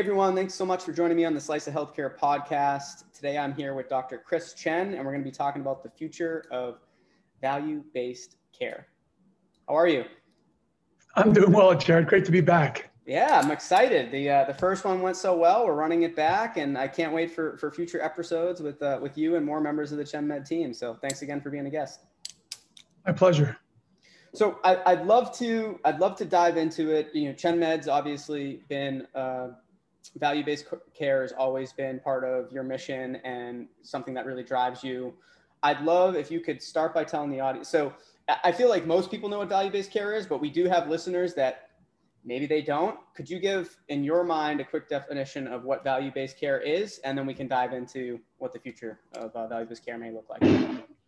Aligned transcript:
Hey 0.00 0.04
everyone, 0.04 0.34
thanks 0.34 0.54
so 0.54 0.64
much 0.64 0.82
for 0.82 0.94
joining 0.94 1.14
me 1.14 1.26
on 1.26 1.34
the 1.34 1.40
Slice 1.42 1.66
of 1.66 1.74
Healthcare 1.74 2.16
podcast. 2.16 3.04
Today 3.12 3.36
I'm 3.36 3.52
here 3.52 3.74
with 3.74 3.90
Dr. 3.90 4.16
Chris 4.16 4.54
Chen, 4.54 4.94
and 4.94 5.04
we're 5.04 5.12
going 5.12 5.22
to 5.22 5.30
be 5.30 5.30
talking 5.30 5.60
about 5.60 5.82
the 5.82 5.90
future 5.90 6.46
of 6.50 6.78
value 7.42 7.84
based 7.92 8.36
care. 8.58 8.86
How 9.68 9.74
are 9.76 9.86
you? 9.86 10.06
I'm 11.16 11.34
doing 11.34 11.52
well, 11.52 11.74
Jared. 11.74 12.06
Great 12.06 12.24
to 12.24 12.32
be 12.32 12.40
back. 12.40 12.88
Yeah, 13.04 13.38
I'm 13.44 13.50
excited. 13.50 14.10
The 14.10 14.30
uh, 14.30 14.44
the 14.44 14.54
first 14.54 14.86
one 14.86 15.02
went 15.02 15.18
so 15.18 15.36
well. 15.36 15.66
We're 15.66 15.74
running 15.74 16.04
it 16.04 16.16
back, 16.16 16.56
and 16.56 16.78
I 16.78 16.88
can't 16.88 17.12
wait 17.12 17.30
for, 17.30 17.58
for 17.58 17.70
future 17.70 18.00
episodes 18.00 18.62
with 18.62 18.80
uh, 18.80 19.00
with 19.02 19.18
you 19.18 19.36
and 19.36 19.44
more 19.44 19.60
members 19.60 19.92
of 19.92 19.98
the 19.98 20.04
ChenMed 20.04 20.48
team. 20.48 20.72
So 20.72 20.94
thanks 21.02 21.20
again 21.20 21.42
for 21.42 21.50
being 21.50 21.66
a 21.66 21.70
guest. 21.70 22.06
My 23.06 23.12
pleasure. 23.12 23.58
So 24.32 24.60
I, 24.64 24.94
would 24.94 25.06
love 25.06 25.36
to 25.40 25.78
I'd 25.84 26.00
love 26.00 26.16
to 26.16 26.24
dive 26.24 26.56
into 26.56 26.90
it. 26.90 27.10
You 27.12 27.28
know, 27.28 27.34
ChenMed's 27.34 27.86
obviously 27.86 28.62
been 28.70 29.06
uh, 29.14 29.48
value-based 30.16 30.66
care 30.94 31.22
has 31.22 31.32
always 31.32 31.72
been 31.72 32.00
part 32.00 32.24
of 32.24 32.50
your 32.52 32.62
mission 32.62 33.16
and 33.16 33.68
something 33.82 34.14
that 34.14 34.26
really 34.26 34.42
drives 34.42 34.82
you. 34.82 35.14
I'd 35.62 35.82
love 35.82 36.16
if 36.16 36.30
you 36.30 36.40
could 36.40 36.62
start 36.62 36.94
by 36.94 37.04
telling 37.04 37.30
the 37.30 37.40
audience. 37.40 37.68
So 37.68 37.92
I 38.44 38.52
feel 38.52 38.68
like 38.68 38.86
most 38.86 39.10
people 39.10 39.28
know 39.28 39.38
what 39.38 39.48
value-based 39.48 39.92
care 39.92 40.14
is, 40.14 40.26
but 40.26 40.40
we 40.40 40.50
do 40.50 40.66
have 40.66 40.88
listeners 40.88 41.34
that 41.34 41.70
maybe 42.24 42.46
they 42.46 42.62
don't. 42.62 42.98
Could 43.14 43.28
you 43.28 43.38
give, 43.38 43.76
in 43.88 44.04
your 44.04 44.24
mind, 44.24 44.60
a 44.60 44.64
quick 44.64 44.88
definition 44.88 45.46
of 45.48 45.64
what 45.64 45.82
value-based 45.84 46.38
care 46.38 46.60
is, 46.60 46.98
and 47.04 47.16
then 47.16 47.26
we 47.26 47.34
can 47.34 47.48
dive 47.48 47.72
into 47.72 48.20
what 48.38 48.52
the 48.52 48.58
future 48.58 49.00
of 49.14 49.34
uh, 49.34 49.48
value-based 49.48 49.84
care 49.84 49.98
may 49.98 50.12
look 50.12 50.28
like. 50.28 50.40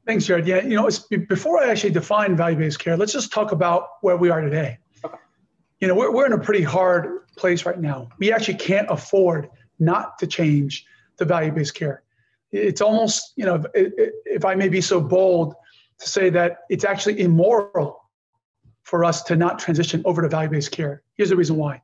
Thanks, 0.05 0.27
Jared. 0.27 0.47
Yeah, 0.47 0.63
you 0.63 0.75
know, 0.75 0.89
before 1.29 1.63
I 1.63 1.69
actually 1.69 1.93
define 1.93 2.37
value-based 2.37 2.79
care, 2.79 2.97
let's 2.97 3.13
just 3.13 3.33
talk 3.33 3.53
about 3.53 3.89
where 4.01 4.17
we 4.17 4.31
are 4.31 4.41
today. 4.41 4.79
Okay. 5.05 5.17
You 5.81 5.89
know, 5.89 5.95
we're, 5.95 6.13
we're 6.13 6.27
in 6.27 6.33
a 6.33 6.39
pretty 6.39 6.63
hard 6.63 7.22
place 7.37 7.65
right 7.65 7.81
now. 7.81 8.09
We 8.19 8.33
actually 8.33 8.59
can't 8.59 8.89
afford 8.91 9.49
not 9.79 10.19
to 10.19 10.27
change 10.27 10.85
the 11.19 11.25
value-based 11.25 11.75
care. 11.75 12.03
It's 12.53 12.81
almost, 12.81 13.33
you 13.37 13.47
know, 13.47 13.65
if, 13.75 14.45
I 14.45 14.55
may 14.55 14.69
be 14.69 14.81
so 14.81 15.01
bold 15.01 15.55
to 15.99 16.09
say 16.09 16.31
that 16.31 16.59
it's 16.69 16.85
actually 16.85 17.21
immoral 17.21 18.03
for 18.83 19.05
us 19.05 19.23
to 19.25 19.37
not 19.37 19.59
transition 19.59 20.03
over 20.05 20.23
to 20.23 20.29
value-based 20.29 20.71
care. 20.71 21.03
Here's 21.15 21.31
the 21.31 21.37
reason 21.37 21.57
why. 21.57 21.81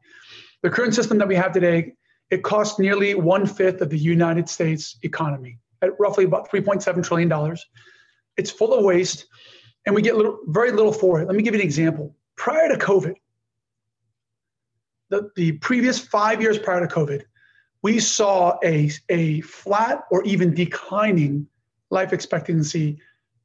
The 0.62 0.70
current 0.70 0.94
system 0.94 1.18
that 1.18 1.28
we 1.28 1.36
have 1.36 1.52
today, 1.52 1.94
it 2.30 2.42
costs 2.42 2.78
nearly 2.78 3.14
one 3.14 3.46
fifth 3.46 3.80
of 3.80 3.90
the 3.90 3.98
United 3.98 4.48
States 4.48 4.98
economy 5.02 5.58
at 5.80 5.98
roughly 5.98 6.24
about 6.24 6.50
$3.7 6.50 7.02
trillion. 7.04 7.56
It's 8.36 8.50
full 8.50 8.74
of 8.74 8.84
waste, 8.84 9.26
and 9.86 9.94
we 9.94 10.02
get 10.02 10.16
little, 10.16 10.40
very 10.46 10.72
little 10.72 10.92
for 10.92 11.20
it. 11.20 11.26
Let 11.26 11.36
me 11.36 11.42
give 11.42 11.54
you 11.54 11.60
an 11.60 11.66
example. 11.66 12.14
Prior 12.36 12.68
to 12.68 12.76
COVID, 12.76 13.14
the, 15.08 15.30
the 15.36 15.52
previous 15.52 15.98
five 15.98 16.40
years 16.40 16.58
prior 16.58 16.86
to 16.86 16.92
COVID, 16.92 17.22
we 17.82 18.00
saw 18.00 18.58
a, 18.64 18.90
a 19.08 19.40
flat 19.42 20.04
or 20.10 20.24
even 20.24 20.54
declining 20.54 21.46
life 21.90 22.12
expectancy 22.12 22.98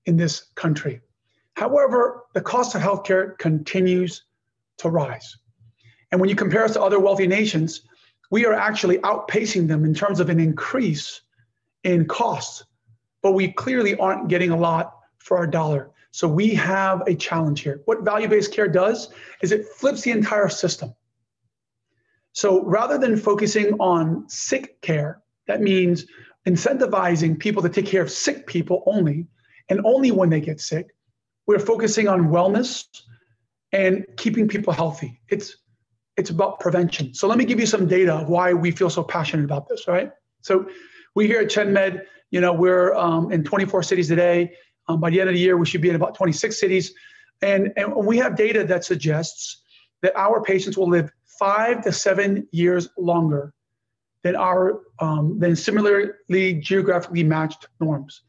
in 0.06 0.18
this 0.18 0.48
country. 0.56 1.02
However, 1.56 2.24
the 2.34 2.42
cost 2.42 2.76
of 2.76 2.82
healthcare 2.82 3.38
continues 3.38 4.24
to 4.78 4.90
rise. 4.90 5.38
And 6.12 6.20
when 6.20 6.30
you 6.30 6.36
compare 6.36 6.64
us 6.64 6.74
to 6.74 6.82
other 6.82 7.00
wealthy 7.00 7.28
nations, 7.28 7.82
we 8.32 8.46
are 8.46 8.54
actually 8.54 8.98
outpacing 9.00 9.68
them 9.68 9.86
in 9.86 9.94
terms 9.94 10.20
of 10.20 10.30
an 10.30 10.40
increase 10.40 11.22
in 11.84 12.06
costs, 12.06 12.66
but 13.22 13.34
we 13.34 13.52
clearly 13.52 13.96
aren't 13.96 14.28
getting 14.28 14.50
a 14.50 14.58
lot 14.58 14.96
for 15.20 15.38
our 15.38 15.48
dollar. 15.48 15.92
So 16.12 16.28
we 16.28 16.50
have 16.56 17.02
a 17.08 17.16
challenge 17.16 17.62
here. 17.62 17.82
What 17.86 18.04
value 18.04 18.28
based 18.28 18.52
care 18.52 18.68
does 18.68 19.10
is 19.42 19.52
it 19.52 19.68
flips 19.68 20.02
the 20.02 20.12
entire 20.12 20.50
system. 20.50 20.94
So 22.34 22.64
rather 22.66 22.98
than 22.98 23.16
focusing 23.16 23.74
on 23.80 24.28
sick 24.28 24.82
care, 24.82 25.22
that 25.48 25.62
means 25.62 26.06
incentivizing 26.48 27.40
people 27.40 27.62
to 27.62 27.70
take 27.70 27.86
care 27.86 28.02
of 28.02 28.12
sick 28.12 28.48
people 28.48 28.84
only, 28.86 29.28
and 29.70 29.80
only 29.86 30.12
when 30.12 30.30
they 30.30 30.42
get 30.42 30.60
sick, 30.60 30.88
we're 31.48 31.60
focusing 31.60 32.08
on 32.08 32.30
wellness 32.30 32.86
and 33.72 34.06
keeping 34.18 34.48
people 34.48 34.74
healthy. 34.74 35.22
It's 35.30 35.58
it's 36.18 36.30
about 36.30 36.60
prevention. 36.60 37.14
So 37.14 37.28
let 37.28 37.40
me 37.40 37.46
give 37.46 37.60
you 37.60 37.66
some 37.66 37.88
data 37.88 38.14
of 38.14 38.30
why 38.30 38.54
we 38.54 38.70
feel 38.70 38.90
so 38.90 39.04
passionate 39.04 39.46
about 39.46 39.68
this. 39.68 39.88
Right. 39.88 40.12
So 40.42 40.68
we 41.16 41.28
here 41.28 41.40
at 41.42 41.48
ChenMed, 41.48 42.04
you 42.30 42.40
know, 42.42 42.54
we're 42.54 42.94
um, 42.94 43.32
in 43.32 43.44
24 43.44 43.84
cities 43.84 44.10
today. 44.10 44.54
Um, 44.88 45.00
by 45.00 45.10
the 45.10 45.20
end 45.20 45.30
of 45.30 45.34
the 45.34 45.40
year, 45.40 45.58
we 45.58 45.66
should 45.66 45.82
be 45.82 45.90
in 45.90 45.96
about 45.96 46.16
26 46.16 46.60
cities, 46.60 46.94
and 47.42 47.72
and 47.78 47.96
we 47.96 48.18
have 48.18 48.36
data 48.36 48.64
that 48.66 48.84
suggests 48.84 49.62
that 50.02 50.16
our 50.16 50.42
patients 50.42 50.78
will 50.78 50.90
live 50.90 51.10
five 51.40 51.84
to 51.84 51.92
seven 51.92 52.48
years 52.52 52.90
longer 52.98 53.54
than 54.24 54.36
our 54.36 54.82
um, 55.00 55.38
than 55.40 55.56
similarly 55.56 56.54
geographically 56.56 57.24
matched 57.24 57.68
norms. 57.80 58.22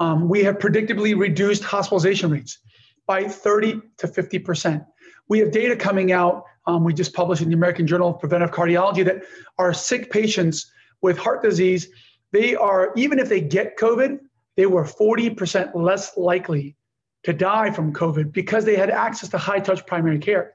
Um, 0.00 0.28
we 0.28 0.42
have 0.44 0.58
predictably 0.58 1.18
reduced 1.18 1.62
hospitalization 1.64 2.30
rates 2.30 2.58
by 3.06 3.24
30 3.24 3.80
to 3.98 4.08
50 4.08 4.38
percent. 4.40 4.82
We 5.28 5.38
have 5.40 5.50
data 5.50 5.76
coming 5.76 6.12
out. 6.12 6.44
Um, 6.66 6.84
we 6.84 6.94
just 6.94 7.12
published 7.14 7.42
in 7.42 7.48
the 7.48 7.54
American 7.54 7.86
Journal 7.86 8.10
of 8.10 8.20
Preventive 8.20 8.50
Cardiology 8.50 9.04
that 9.04 9.22
our 9.58 9.74
sick 9.74 10.10
patients 10.10 10.70
with 11.02 11.18
heart 11.18 11.42
disease, 11.42 11.88
they 12.32 12.54
are 12.54 12.92
even 12.96 13.18
if 13.18 13.28
they 13.28 13.40
get 13.40 13.76
COVID, 13.76 14.18
they 14.56 14.66
were 14.66 14.84
40 14.84 15.30
percent 15.30 15.76
less 15.76 16.16
likely 16.16 16.76
to 17.24 17.32
die 17.32 17.70
from 17.70 17.92
COVID 17.92 18.32
because 18.32 18.64
they 18.64 18.76
had 18.76 18.90
access 18.90 19.28
to 19.30 19.38
high 19.38 19.60
touch 19.60 19.84
primary 19.86 20.18
care. 20.18 20.54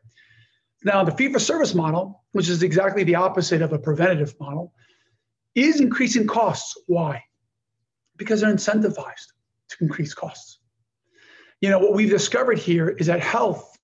Now, 0.83 1.03
the 1.03 1.11
fee 1.11 1.31
for 1.31 1.39
service 1.39 1.75
model, 1.75 2.23
which 2.31 2.47
is 2.47 2.63
exactly 2.63 3.03
the 3.03 3.15
opposite 3.15 3.61
of 3.61 3.73
a 3.73 3.79
preventative 3.79 4.33
model, 4.39 4.73
is 5.55 5.81
increasing 5.81 6.25
costs. 6.25 6.77
Why? 6.87 7.23
Because 8.17 8.41
they're 8.41 8.53
incentivized 8.53 9.33
to 9.69 9.77
increase 9.81 10.13
costs. 10.13 10.59
You 11.61 11.69
know, 11.69 11.79
what 11.79 11.93
we've 11.93 12.09
discovered 12.09 12.57
here 12.57 12.89
is 12.89 13.07
that 13.07 13.19
health, 13.19 13.77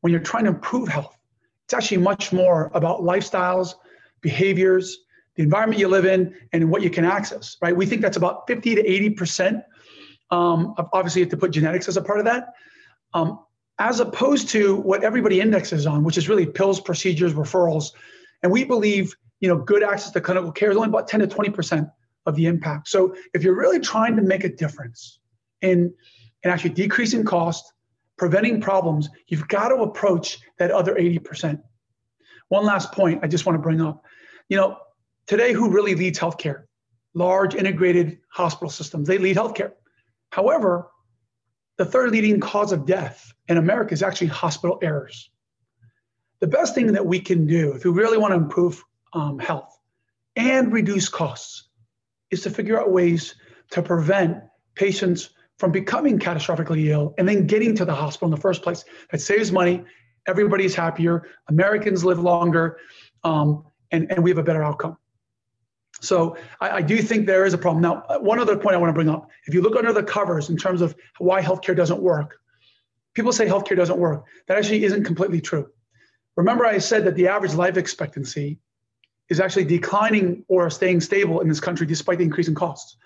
when 0.00 0.12
you're 0.12 0.20
trying 0.20 0.44
to 0.44 0.50
improve 0.50 0.88
health, 0.88 1.16
it's 1.64 1.74
actually 1.74 1.98
much 1.98 2.32
more 2.32 2.70
about 2.74 3.00
lifestyles, 3.00 3.74
behaviors, 4.20 4.98
the 5.36 5.42
environment 5.42 5.80
you 5.80 5.88
live 5.88 6.04
in, 6.04 6.34
and 6.52 6.70
what 6.70 6.82
you 6.82 6.90
can 6.90 7.06
access, 7.06 7.56
right? 7.62 7.74
We 7.74 7.86
think 7.86 8.02
that's 8.02 8.18
about 8.18 8.46
50 8.46 8.74
to 8.74 8.82
80%. 8.82 9.62
Um, 10.30 10.74
obviously, 10.92 11.20
you 11.20 11.24
have 11.24 11.30
to 11.30 11.36
put 11.38 11.52
genetics 11.52 11.88
as 11.88 11.96
a 11.96 12.02
part 12.02 12.18
of 12.18 12.26
that. 12.26 12.48
Um, 13.14 13.40
as 13.78 14.00
opposed 14.00 14.48
to 14.50 14.76
what 14.76 15.02
everybody 15.02 15.40
indexes 15.40 15.86
on, 15.86 16.04
which 16.04 16.18
is 16.18 16.28
really 16.28 16.46
pills, 16.46 16.80
procedures, 16.80 17.34
referrals. 17.34 17.92
And 18.42 18.52
we 18.52 18.64
believe, 18.64 19.14
you 19.40 19.48
know, 19.48 19.58
good 19.58 19.82
access 19.82 20.12
to 20.12 20.20
clinical 20.20 20.52
care 20.52 20.70
is 20.70 20.76
only 20.76 20.88
about 20.88 21.08
10 21.08 21.20
to 21.20 21.26
20% 21.26 21.90
of 22.26 22.36
the 22.36 22.46
impact. 22.46 22.88
So 22.88 23.14
if 23.34 23.42
you're 23.42 23.56
really 23.56 23.80
trying 23.80 24.16
to 24.16 24.22
make 24.22 24.44
a 24.44 24.48
difference 24.48 25.18
in, 25.60 25.92
in 26.42 26.50
actually 26.50 26.70
decreasing 26.70 27.24
cost, 27.24 27.72
preventing 28.18 28.60
problems, 28.60 29.08
you've 29.26 29.48
got 29.48 29.68
to 29.68 29.76
approach 29.76 30.38
that 30.58 30.70
other 30.70 30.94
80%. 30.94 31.60
One 32.48 32.64
last 32.64 32.92
point 32.92 33.20
I 33.22 33.28
just 33.28 33.46
want 33.46 33.56
to 33.58 33.62
bring 33.62 33.80
up. 33.80 34.04
You 34.48 34.58
know, 34.58 34.78
today 35.26 35.52
who 35.52 35.70
really 35.70 35.94
leads 35.94 36.18
healthcare? 36.18 36.64
Large 37.14 37.54
integrated 37.54 38.18
hospital 38.30 38.70
systems, 38.70 39.08
they 39.08 39.18
lead 39.18 39.36
healthcare. 39.36 39.72
However, 40.30 40.91
the 41.78 41.84
third 41.84 42.10
leading 42.10 42.40
cause 42.40 42.72
of 42.72 42.86
death 42.86 43.32
in 43.48 43.56
America 43.56 43.92
is 43.92 44.02
actually 44.02 44.28
hospital 44.28 44.78
errors. 44.82 45.30
The 46.40 46.46
best 46.46 46.74
thing 46.74 46.92
that 46.92 47.06
we 47.06 47.20
can 47.20 47.46
do 47.46 47.72
if 47.72 47.84
we 47.84 47.90
really 47.90 48.18
want 48.18 48.32
to 48.32 48.36
improve 48.36 48.82
um, 49.12 49.38
health 49.38 49.78
and 50.36 50.72
reduce 50.72 51.08
costs 51.08 51.68
is 52.30 52.42
to 52.42 52.50
figure 52.50 52.80
out 52.80 52.90
ways 52.90 53.34
to 53.70 53.82
prevent 53.82 54.38
patients 54.74 55.30
from 55.58 55.70
becoming 55.70 56.18
catastrophically 56.18 56.86
ill 56.86 57.14
and 57.18 57.28
then 57.28 57.46
getting 57.46 57.74
to 57.76 57.84
the 57.84 57.94
hospital 57.94 58.26
in 58.26 58.30
the 58.32 58.40
first 58.40 58.62
place. 58.62 58.84
That 59.10 59.20
saves 59.20 59.52
money, 59.52 59.84
everybody's 60.26 60.74
happier, 60.74 61.28
Americans 61.48 62.04
live 62.04 62.18
longer, 62.18 62.78
um, 63.22 63.64
and, 63.90 64.10
and 64.10 64.24
we 64.24 64.30
have 64.30 64.38
a 64.38 64.42
better 64.42 64.64
outcome. 64.64 64.96
So 66.02 66.36
I, 66.60 66.70
I, 66.70 66.82
do 66.82 66.98
think 67.00 67.26
there 67.26 67.44
is 67.44 67.54
a 67.54 67.58
problem. 67.58 67.80
Now, 67.80 68.02
uh, 68.08 68.18
one 68.18 68.40
other 68.40 68.56
point 68.56 68.74
I 68.74 68.78
want 68.78 68.90
to 68.90 68.94
bring 68.94 69.08
up 69.08 69.30
if 69.46 69.54
you 69.54 69.62
look 69.62 69.76
under 69.76 69.92
the 69.92 70.02
covers 70.02 70.50
in 70.50 70.56
terms 70.56 70.82
of 70.82 70.96
why 71.18 71.40
healthcare 71.40 71.76
doesn't 71.76 72.02
work, 72.02 72.38
people 73.14 73.32
say 73.32 73.46
healthcare 73.46 73.76
doesn't 73.76 73.98
work. 73.98 74.24
That 74.48 74.58
actually 74.58 74.84
isn't 74.84 75.04
completely 75.04 75.40
true. 75.40 75.68
Remember, 76.36 76.66
I 76.66 76.78
said 76.78 77.04
that 77.04 77.14
the 77.14 77.28
average 77.28 77.54
life 77.54 77.76
expectancy 77.76 78.58
is 79.28 79.38
actually 79.38 79.64
declining 79.64 80.44
or 80.48 80.68
staying 80.70 81.00
stable 81.00 81.40
in 81.40 81.48
this 81.48 81.60
country 81.60 81.86
despite 81.86 82.18
the 82.18 82.24
increase 82.24 82.48
in 82.48 82.54
costs. 82.54 82.96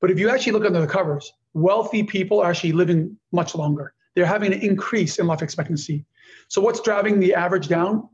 But 0.00 0.10
if 0.10 0.18
you 0.18 0.30
actually 0.30 0.52
look 0.52 0.64
under 0.64 0.80
the 0.80 0.86
covers, 0.86 1.30
wealthy 1.52 2.02
people 2.04 2.40
are 2.40 2.50
actually 2.50 2.72
living 2.72 3.18
much 3.32 3.54
longer. 3.54 3.92
They're 4.14 4.24
having 4.24 4.52
an 4.52 4.60
increase 4.60 5.18
in 5.18 5.26
life 5.26 5.42
expectancy. 5.42 6.06
So, 6.48 6.62
what's 6.62 6.80
driving 6.80 7.20
the 7.20 7.34
average 7.34 7.68
down? 7.68 8.08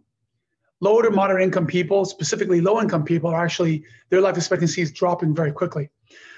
Low 0.80 1.00
to 1.02 1.10
moderate 1.10 1.42
income 1.42 1.66
people, 1.66 2.04
specifically 2.04 2.60
low 2.60 2.80
income 2.80 3.04
people, 3.04 3.30
are 3.30 3.44
actually 3.44 3.84
their 4.10 4.20
life 4.20 4.36
expectancy 4.36 4.82
is 4.82 4.92
dropping 4.92 5.34
very 5.34 5.52
quickly. 5.52 5.88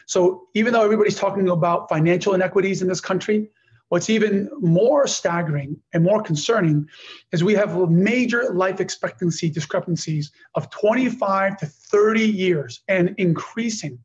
So 0.07 0.49
even 0.55 0.73
though 0.73 0.83
everybody's 0.83 1.17
talking 1.17 1.49
about 1.49 1.89
financial 1.89 2.35
inequities 2.35 2.81
in 2.83 2.89
this 2.89 3.01
country, 3.01 3.51
What's 3.89 4.11
even 4.11 4.51
more 4.61 5.07
staggering 5.07 5.81
and 5.95 6.05
more 6.05 6.23
concerning 6.23 6.89
is 7.33 7.43
we 7.43 7.55
have 7.55 7.75
major 7.91 8.53
life 8.53 8.81
expectancy 8.81 9.49
discrepancies 9.49 10.31
of 10.55 10.69
25 10.71 11.57
to 11.59 11.67
30 11.67 12.21
years 12.21 12.83
and 12.89 13.15
increasing 13.17 13.99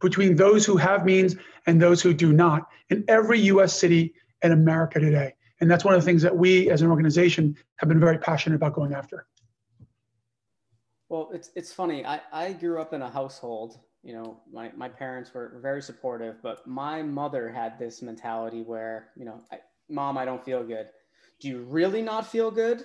between 0.00 0.36
those 0.36 0.66
who 0.66 0.76
have 0.76 1.06
means 1.06 1.36
and 1.66 1.80
those 1.80 2.02
who 2.02 2.12
do 2.12 2.34
not 2.34 2.68
in 2.90 3.02
every 3.08 3.40
US 3.40 3.78
city 3.78 4.14
in 4.42 4.52
America 4.52 5.00
today. 5.00 5.34
And 5.60 5.70
that's 5.70 5.84
one 5.84 5.94
of 5.94 6.00
the 6.00 6.04
things 6.04 6.22
that 6.22 6.36
we 6.36 6.70
as 6.70 6.82
an 6.82 6.90
organization 6.90 7.56
have 7.76 7.88
been 7.88 8.00
very 8.00 8.18
passionate 8.18 8.56
about 8.56 8.74
going 8.74 8.92
after. 8.92 9.26
Well, 11.08 11.30
it's, 11.32 11.50
it's 11.54 11.72
funny. 11.72 12.04
I, 12.04 12.20
I 12.32 12.52
grew 12.52 12.80
up 12.80 12.92
in 12.92 13.02
a 13.02 13.08
household 13.08 13.78
you 14.06 14.12
know, 14.12 14.38
my, 14.52 14.70
my 14.76 14.88
parents 14.88 15.34
were 15.34 15.58
very 15.60 15.82
supportive, 15.82 16.36
but 16.40 16.64
my 16.64 17.02
mother 17.02 17.48
had 17.48 17.76
this 17.76 18.02
mentality 18.02 18.62
where, 18.62 19.08
you 19.16 19.24
know, 19.24 19.40
I, 19.50 19.58
mom, 19.88 20.16
I 20.16 20.24
don't 20.24 20.44
feel 20.44 20.62
good. 20.62 20.86
Do 21.40 21.48
you 21.48 21.62
really 21.64 22.02
not 22.02 22.24
feel 22.24 22.52
good? 22.52 22.84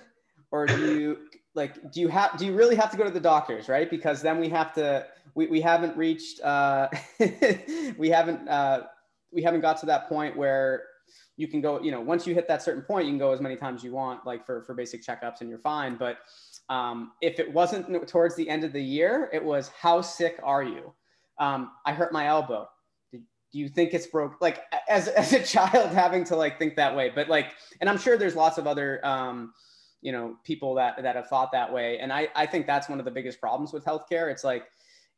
Or 0.50 0.66
do 0.66 0.98
you 0.98 1.18
like, 1.54 1.92
do 1.92 2.00
you 2.00 2.08
have, 2.08 2.36
do 2.38 2.44
you 2.44 2.54
really 2.54 2.74
have 2.74 2.90
to 2.90 2.96
go 2.96 3.04
to 3.04 3.10
the 3.10 3.20
doctors? 3.20 3.68
Right. 3.68 3.88
Because 3.88 4.20
then 4.20 4.40
we 4.40 4.48
have 4.48 4.74
to, 4.74 5.06
we, 5.36 5.46
we 5.46 5.60
haven't 5.60 5.96
reached, 5.96 6.40
uh, 6.40 6.88
we 7.96 8.08
haven't, 8.08 8.48
uh, 8.48 8.86
we 9.30 9.44
haven't 9.44 9.60
got 9.60 9.78
to 9.78 9.86
that 9.86 10.08
point 10.08 10.36
where 10.36 10.82
you 11.36 11.48
can 11.48 11.60
go, 11.60 11.80
you 11.80 11.90
know, 11.90 12.00
once 12.00 12.26
you 12.26 12.34
hit 12.34 12.46
that 12.48 12.62
certain 12.62 12.82
point, 12.82 13.06
you 13.06 13.12
can 13.12 13.18
go 13.18 13.32
as 13.32 13.40
many 13.40 13.56
times 13.56 13.82
you 13.82 13.92
want, 13.92 14.26
like 14.26 14.44
for, 14.44 14.62
for 14.62 14.74
basic 14.74 15.04
checkups 15.04 15.40
and 15.40 15.48
you're 15.48 15.58
fine. 15.58 15.96
But 15.96 16.18
um, 16.68 17.12
if 17.20 17.38
it 17.38 17.52
wasn't 17.52 18.08
towards 18.08 18.36
the 18.36 18.48
end 18.48 18.64
of 18.64 18.72
the 18.72 18.82
year, 18.82 19.30
it 19.32 19.42
was 19.42 19.68
how 19.68 20.00
sick 20.00 20.38
are 20.42 20.62
you? 20.62 20.92
um, 21.38 21.72
I 21.84 21.92
hurt 21.92 22.12
my 22.12 22.26
elbow. 22.26 22.68
Do 23.12 23.58
you 23.58 23.68
think 23.68 23.92
it's 23.92 24.06
broke? 24.06 24.40
Like 24.40 24.62
as, 24.88 25.08
as 25.08 25.32
a 25.32 25.42
child 25.42 25.90
having 25.90 26.24
to 26.24 26.36
like 26.36 26.58
think 26.58 26.76
that 26.76 26.94
way, 26.96 27.10
but 27.14 27.28
like, 27.28 27.52
and 27.80 27.90
I'm 27.90 27.98
sure 27.98 28.16
there's 28.16 28.36
lots 28.36 28.58
of 28.58 28.66
other, 28.66 29.04
um, 29.04 29.52
you 30.00 30.12
know, 30.12 30.36
people 30.44 30.74
that, 30.76 31.02
that 31.02 31.16
have 31.16 31.28
thought 31.28 31.52
that 31.52 31.72
way. 31.72 31.98
And 31.98 32.12
I, 32.12 32.28
I 32.34 32.46
think 32.46 32.66
that's 32.66 32.88
one 32.88 32.98
of 32.98 33.04
the 33.04 33.10
biggest 33.10 33.40
problems 33.40 33.72
with 33.72 33.84
healthcare. 33.84 34.30
It's 34.30 34.44
like, 34.44 34.64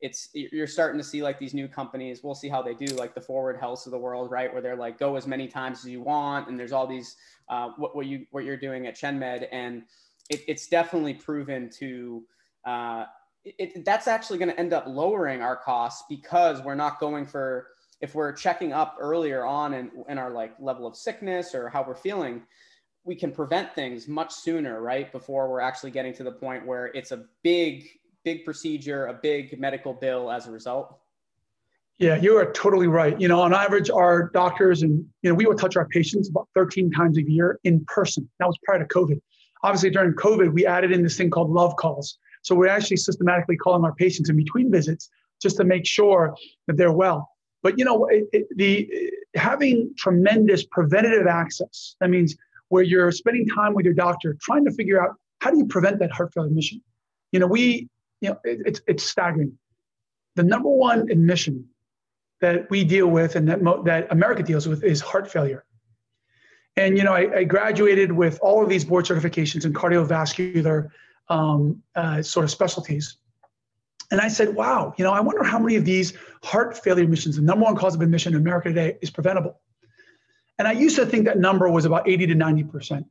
it's, 0.01 0.29
you're 0.35 0.67
starting 0.67 0.99
to 0.99 1.05
see 1.05 1.23
like 1.23 1.39
these 1.39 1.55
new 1.55 1.69
companies, 1.69 2.23
we'll 2.23 2.35
see 2.35 2.49
how 2.49 2.63
they 2.63 2.75
do 2.75 2.87
like 2.95 3.15
the 3.15 3.21
forward 3.21 3.59
health 3.59 3.87
of 3.87 3.93
the 3.93 3.99
world, 3.99 4.31
right. 4.31 4.53
Where 4.53 4.61
they're 4.61 4.77
like, 4.77 4.99
go 4.99 5.17
as 5.17 5.27
many 5.27 5.49
times 5.49 5.79
as 5.79 5.87
you 5.87 6.03
want. 6.03 6.49
And 6.49 6.59
there's 6.59 6.73
all 6.73 6.87
these, 6.87 7.17
uh, 7.49 7.71
what, 7.77 7.97
what 7.97 8.07
you, 8.07 8.27
what 8.31 8.45
you're 8.45 8.57
doing 8.57 8.87
at 8.87 8.97
ChenMed. 8.97 9.47
And 9.51 9.83
it, 10.29 10.43
it's 10.47 10.67
definitely 10.67 11.15
proven 11.15 11.71
to, 11.79 12.23
uh, 12.67 13.05
it, 13.45 13.85
that's 13.85 14.09
actually 14.09 14.39
going 14.39 14.51
to 14.51 14.59
end 14.59 14.73
up 14.73 14.85
lowering 14.87 15.43
our 15.43 15.57
costs 15.57 16.05
because 16.09 16.63
we're 16.63 16.75
not 16.75 16.99
going 16.99 17.27
for 17.27 17.69
if 18.01 18.15
we're 18.15 18.33
checking 18.33 18.73
up 18.73 18.97
earlier 19.01 19.47
on 19.47 19.73
in, 19.73 19.91
in 20.09 20.19
our 20.19 20.31
like 20.31 20.55
level 20.59 20.87
of 20.87 20.97
sickness 20.97 21.55
or 21.55 21.69
how 21.69 21.85
we're 21.87 21.95
feeling 21.95 22.43
we 23.05 23.15
can 23.15 23.31
prevent 23.31 23.75
things 23.75 24.09
much 24.09 24.33
sooner 24.33 24.81
right 24.81 25.13
before 25.13 25.49
we're 25.51 25.61
actually 25.61 25.91
getting 25.91 26.13
to 26.15 26.25
the 26.25 26.33
point 26.33 26.67
where 26.67 26.87
it's 26.87 27.13
a 27.13 27.25
big 27.43 27.87
big 28.25 28.45
procedure 28.45 29.07
a 29.07 29.15
big 29.15 29.59
medical 29.59 29.93
bill 29.93 30.31
as 30.31 30.47
a 30.47 30.51
result 30.51 30.99
yeah 31.99 32.17
you 32.17 32.37
are 32.37 32.53
totally 32.53 32.87
right 32.87 33.21
you 33.21 33.29
know 33.29 33.41
on 33.41 33.55
average 33.55 33.91
our 33.91 34.31
doctors 34.31 34.83
and 34.83 35.05
you 35.23 35.31
know 35.31 35.35
we 35.35 35.47
would 35.47 35.59
touch 35.59 35.77
our 35.77 35.87
patients 35.87 36.29
about 36.29 36.49
13 36.55 36.91
times 36.91 37.19
a 37.19 37.23
year 37.23 37.59
in 37.65 37.85
person 37.87 38.29
that 38.39 38.47
was 38.47 38.59
prior 38.65 38.79
to 38.79 38.87
covid 38.87 39.21
obviously 39.63 39.91
during 39.91 40.13
covid 40.15 40.53
we 40.53 40.67
added 40.67 40.91
in 40.93 41.03
this 41.03 41.17
thing 41.17 41.31
called 41.31 41.51
love 41.51 41.77
calls 41.77 42.19
so 42.45 42.55
we're 42.55 42.69
actually 42.69 42.99
systematically 42.99 43.57
calling 43.57 43.85
our 43.85 43.95
patients 43.95 44.29
in 44.29 44.37
between 44.37 44.71
visits 44.71 45.11
just 45.41 45.57
to 45.57 45.65
make 45.65 45.87
sure 45.87 46.35
that 46.67 46.77
they're 46.77 46.93
well. 46.93 47.31
But 47.63 47.79
you 47.79 47.85
know, 47.85 48.07
it, 48.07 48.25
it, 48.33 48.47
the 48.55 48.91
having 49.35 49.93
tremendous 49.97 50.65
preventative 50.65 51.27
access. 51.27 51.97
That 52.01 52.11
means 52.11 52.37
where 52.69 52.83
you're 52.83 53.11
spending 53.13 53.47
time 53.49 53.75
with 53.75 53.85
your 53.85 53.95
doctor, 53.95 54.37
trying 54.41 54.65
to 54.67 54.71
figure 54.73 55.03
out 55.03 55.17
how 55.41 55.51
do 55.51 55.59
you 55.59 55.67
prevent 55.67 55.99
that 56.01 56.13
heart 56.13 56.33
failure 56.35 56.49
admission. 56.49 56.83
You 57.33 57.41
know, 57.41 57.47
we, 57.47 57.89
you 58.21 58.31
know, 58.31 58.39
it, 58.45 58.61
it's 58.67 58.81
it's 58.87 59.05
staggering. 59.05 59.59
The 60.37 60.43
number 60.43 60.69
one 60.69 61.11
admission 61.11 61.69
that 62.41 62.69
we 62.71 62.85
deal 62.85 63.07
with 63.07 63.37
and 63.37 63.49
that 63.49 63.63
mo- 63.63 63.83
that 63.85 64.09
America 64.11 64.43
deals 64.43 64.67
with 64.67 64.83
is 64.85 65.01
heart 65.01 65.31
failure. 65.31 65.65
And 66.77 66.97
you 66.97 67.05
know, 67.05 67.13
I, 67.13 67.39
I 67.39 67.45
graduated 67.45 68.13
with 68.13 68.39
all 68.43 68.63
of 68.63 68.69
these 68.69 68.85
board 68.85 69.05
certifications 69.05 69.65
in 69.65 69.73
cardiovascular 69.73 70.91
um, 71.29 71.83
uh, 71.95 72.23
sort 72.23 72.45
of 72.45 72.51
specialties. 72.51 73.17
And 74.11 74.21
I 74.21 74.29
said, 74.29 74.55
wow, 74.55 74.95
you 74.97 75.05
know, 75.05 75.13
I 75.13 75.21
wonder 75.21 75.43
how 75.43 75.59
many 75.59 75.77
of 75.77 75.85
these 75.85 76.13
heart 76.43 76.77
failure 76.77 77.05
admissions, 77.05 77.37
the 77.37 77.43
number 77.43 77.65
one 77.65 77.75
cause 77.77 77.95
of 77.95 78.01
admission 78.01 78.35
in 78.35 78.41
America 78.41 78.69
today, 78.69 78.99
is 79.01 79.11
preventable. 79.11 79.61
And 80.59 80.69
I 80.69 80.73
used 80.73 80.97
to 80.97 81.07
think 81.07 81.25
that 81.25 81.39
number 81.39 81.69
was 81.69 81.85
about 81.85 82.09
80 82.09 82.29
to 82.29 82.35
90%. 82.35 83.05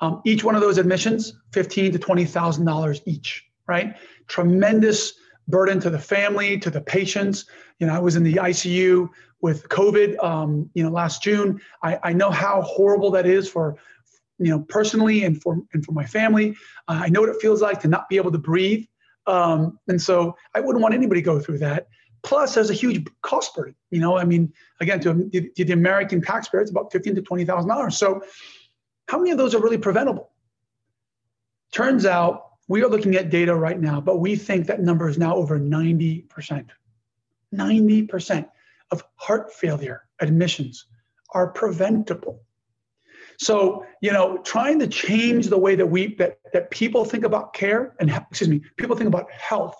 Um, 0.00 0.20
each 0.24 0.44
one 0.44 0.54
of 0.54 0.60
those 0.60 0.78
admissions, 0.78 1.34
fifteen 1.52 1.92
to 1.92 1.98
twenty 1.98 2.24
thousand 2.24 2.64
dollars 2.64 3.00
each, 3.06 3.44
right? 3.66 3.96
Tremendous 4.26 5.14
burden 5.48 5.80
to 5.80 5.90
the 5.90 5.98
family, 5.98 6.58
to 6.58 6.70
the 6.70 6.80
patients. 6.80 7.46
You 7.78 7.86
know, 7.86 7.94
I 7.94 7.98
was 7.98 8.16
in 8.16 8.22
the 8.22 8.34
ICU 8.34 9.08
with 9.40 9.68
COVID, 9.68 10.22
um, 10.24 10.70
you 10.74 10.82
know, 10.82 10.90
last 10.90 11.22
June. 11.22 11.60
I, 11.82 11.98
I 12.02 12.12
know 12.12 12.30
how 12.30 12.62
horrible 12.62 13.10
that 13.12 13.26
is 13.26 13.48
for 13.48 13.76
you 14.38 14.50
know, 14.50 14.64
personally 14.68 15.24
and 15.24 15.40
for 15.40 15.60
and 15.72 15.84
for 15.84 15.92
my 15.92 16.04
family. 16.04 16.56
Uh, 16.88 17.02
I 17.04 17.08
know 17.08 17.20
what 17.20 17.30
it 17.30 17.40
feels 17.40 17.62
like 17.62 17.80
to 17.80 17.88
not 17.88 18.08
be 18.08 18.16
able 18.16 18.32
to 18.32 18.38
breathe, 18.38 18.84
um, 19.26 19.78
and 19.88 20.00
so 20.00 20.36
I 20.54 20.60
wouldn't 20.60 20.82
want 20.82 20.94
anybody 20.94 21.20
to 21.20 21.24
go 21.24 21.38
through 21.38 21.58
that. 21.58 21.88
Plus, 22.22 22.54
there's 22.54 22.70
a 22.70 22.74
huge 22.74 23.06
cost 23.22 23.54
burden. 23.54 23.74
You 23.90 24.00
know, 24.00 24.16
I 24.16 24.24
mean, 24.24 24.52
again, 24.80 24.98
to, 25.00 25.28
to 25.30 25.64
the 25.64 25.72
American 25.72 26.22
taxpayer, 26.22 26.62
it's 26.62 26.70
about 26.70 26.90
fifteen 26.90 27.14
to 27.14 27.22
twenty 27.22 27.44
thousand 27.44 27.68
dollars. 27.68 27.96
So, 27.96 28.22
how 29.06 29.18
many 29.18 29.30
of 29.30 29.38
those 29.38 29.54
are 29.54 29.60
really 29.60 29.78
preventable? 29.78 30.30
Turns 31.72 32.06
out 32.06 32.50
we 32.68 32.82
are 32.82 32.88
looking 32.88 33.16
at 33.16 33.30
data 33.30 33.54
right 33.54 33.78
now, 33.78 34.00
but 34.00 34.18
we 34.18 34.36
think 34.36 34.66
that 34.66 34.80
number 34.80 35.08
is 35.08 35.18
now 35.18 35.34
over 35.34 35.58
ninety 35.58 36.22
percent. 36.22 36.68
Ninety 37.52 38.02
percent 38.02 38.48
of 38.90 39.04
heart 39.16 39.52
failure 39.52 40.02
admissions 40.20 40.86
are 41.30 41.48
preventable. 41.48 42.42
So, 43.38 43.84
you 44.00 44.12
know, 44.12 44.38
trying 44.38 44.78
to 44.78 44.86
change 44.86 45.48
the 45.48 45.58
way 45.58 45.74
that 45.74 45.86
we 45.86 46.14
that, 46.16 46.38
that 46.52 46.70
people 46.70 47.04
think 47.04 47.24
about 47.24 47.52
care 47.52 47.94
and 47.98 48.08
excuse 48.10 48.48
me, 48.48 48.62
people 48.76 48.96
think 48.96 49.08
about 49.08 49.30
health 49.32 49.76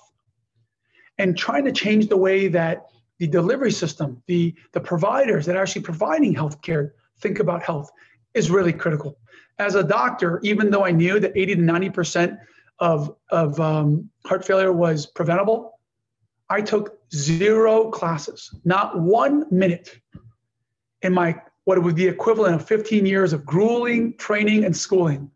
and 1.18 1.38
trying 1.38 1.64
to 1.64 1.72
change 1.72 2.08
the 2.08 2.16
way 2.16 2.48
that 2.48 2.86
the 3.20 3.28
delivery 3.28 3.70
system, 3.70 4.20
the 4.26 4.54
the 4.72 4.80
providers 4.80 5.46
that 5.46 5.56
are 5.56 5.62
actually 5.62 5.82
providing 5.82 6.34
health 6.34 6.60
care 6.62 6.94
think 7.20 7.38
about 7.38 7.62
health 7.62 7.90
is 8.34 8.50
really 8.50 8.72
critical. 8.72 9.18
As 9.58 9.74
a 9.74 9.82
doctor, 9.82 10.40
even 10.42 10.70
though 10.70 10.84
I 10.84 10.90
knew 10.90 11.20
that 11.20 11.32
80 11.36 11.56
to 11.56 11.62
90% 11.62 12.38
of, 12.80 13.14
of 13.30 13.60
um, 13.60 14.10
heart 14.26 14.44
failure 14.44 14.72
was 14.72 15.06
preventable, 15.06 15.78
I 16.50 16.60
took 16.60 16.98
zero 17.14 17.90
classes, 17.90 18.54
not 18.64 18.98
one 18.98 19.46
minute 19.50 20.00
in 21.02 21.12
my 21.12 21.40
what 21.64 21.82
would 21.82 21.96
be 21.96 22.06
equivalent 22.06 22.54
of 22.54 22.66
15 22.66 23.06
years 23.06 23.32
of 23.32 23.46
grueling 23.46 24.16
training 24.18 24.64
and 24.64 24.76
schooling 24.76 25.30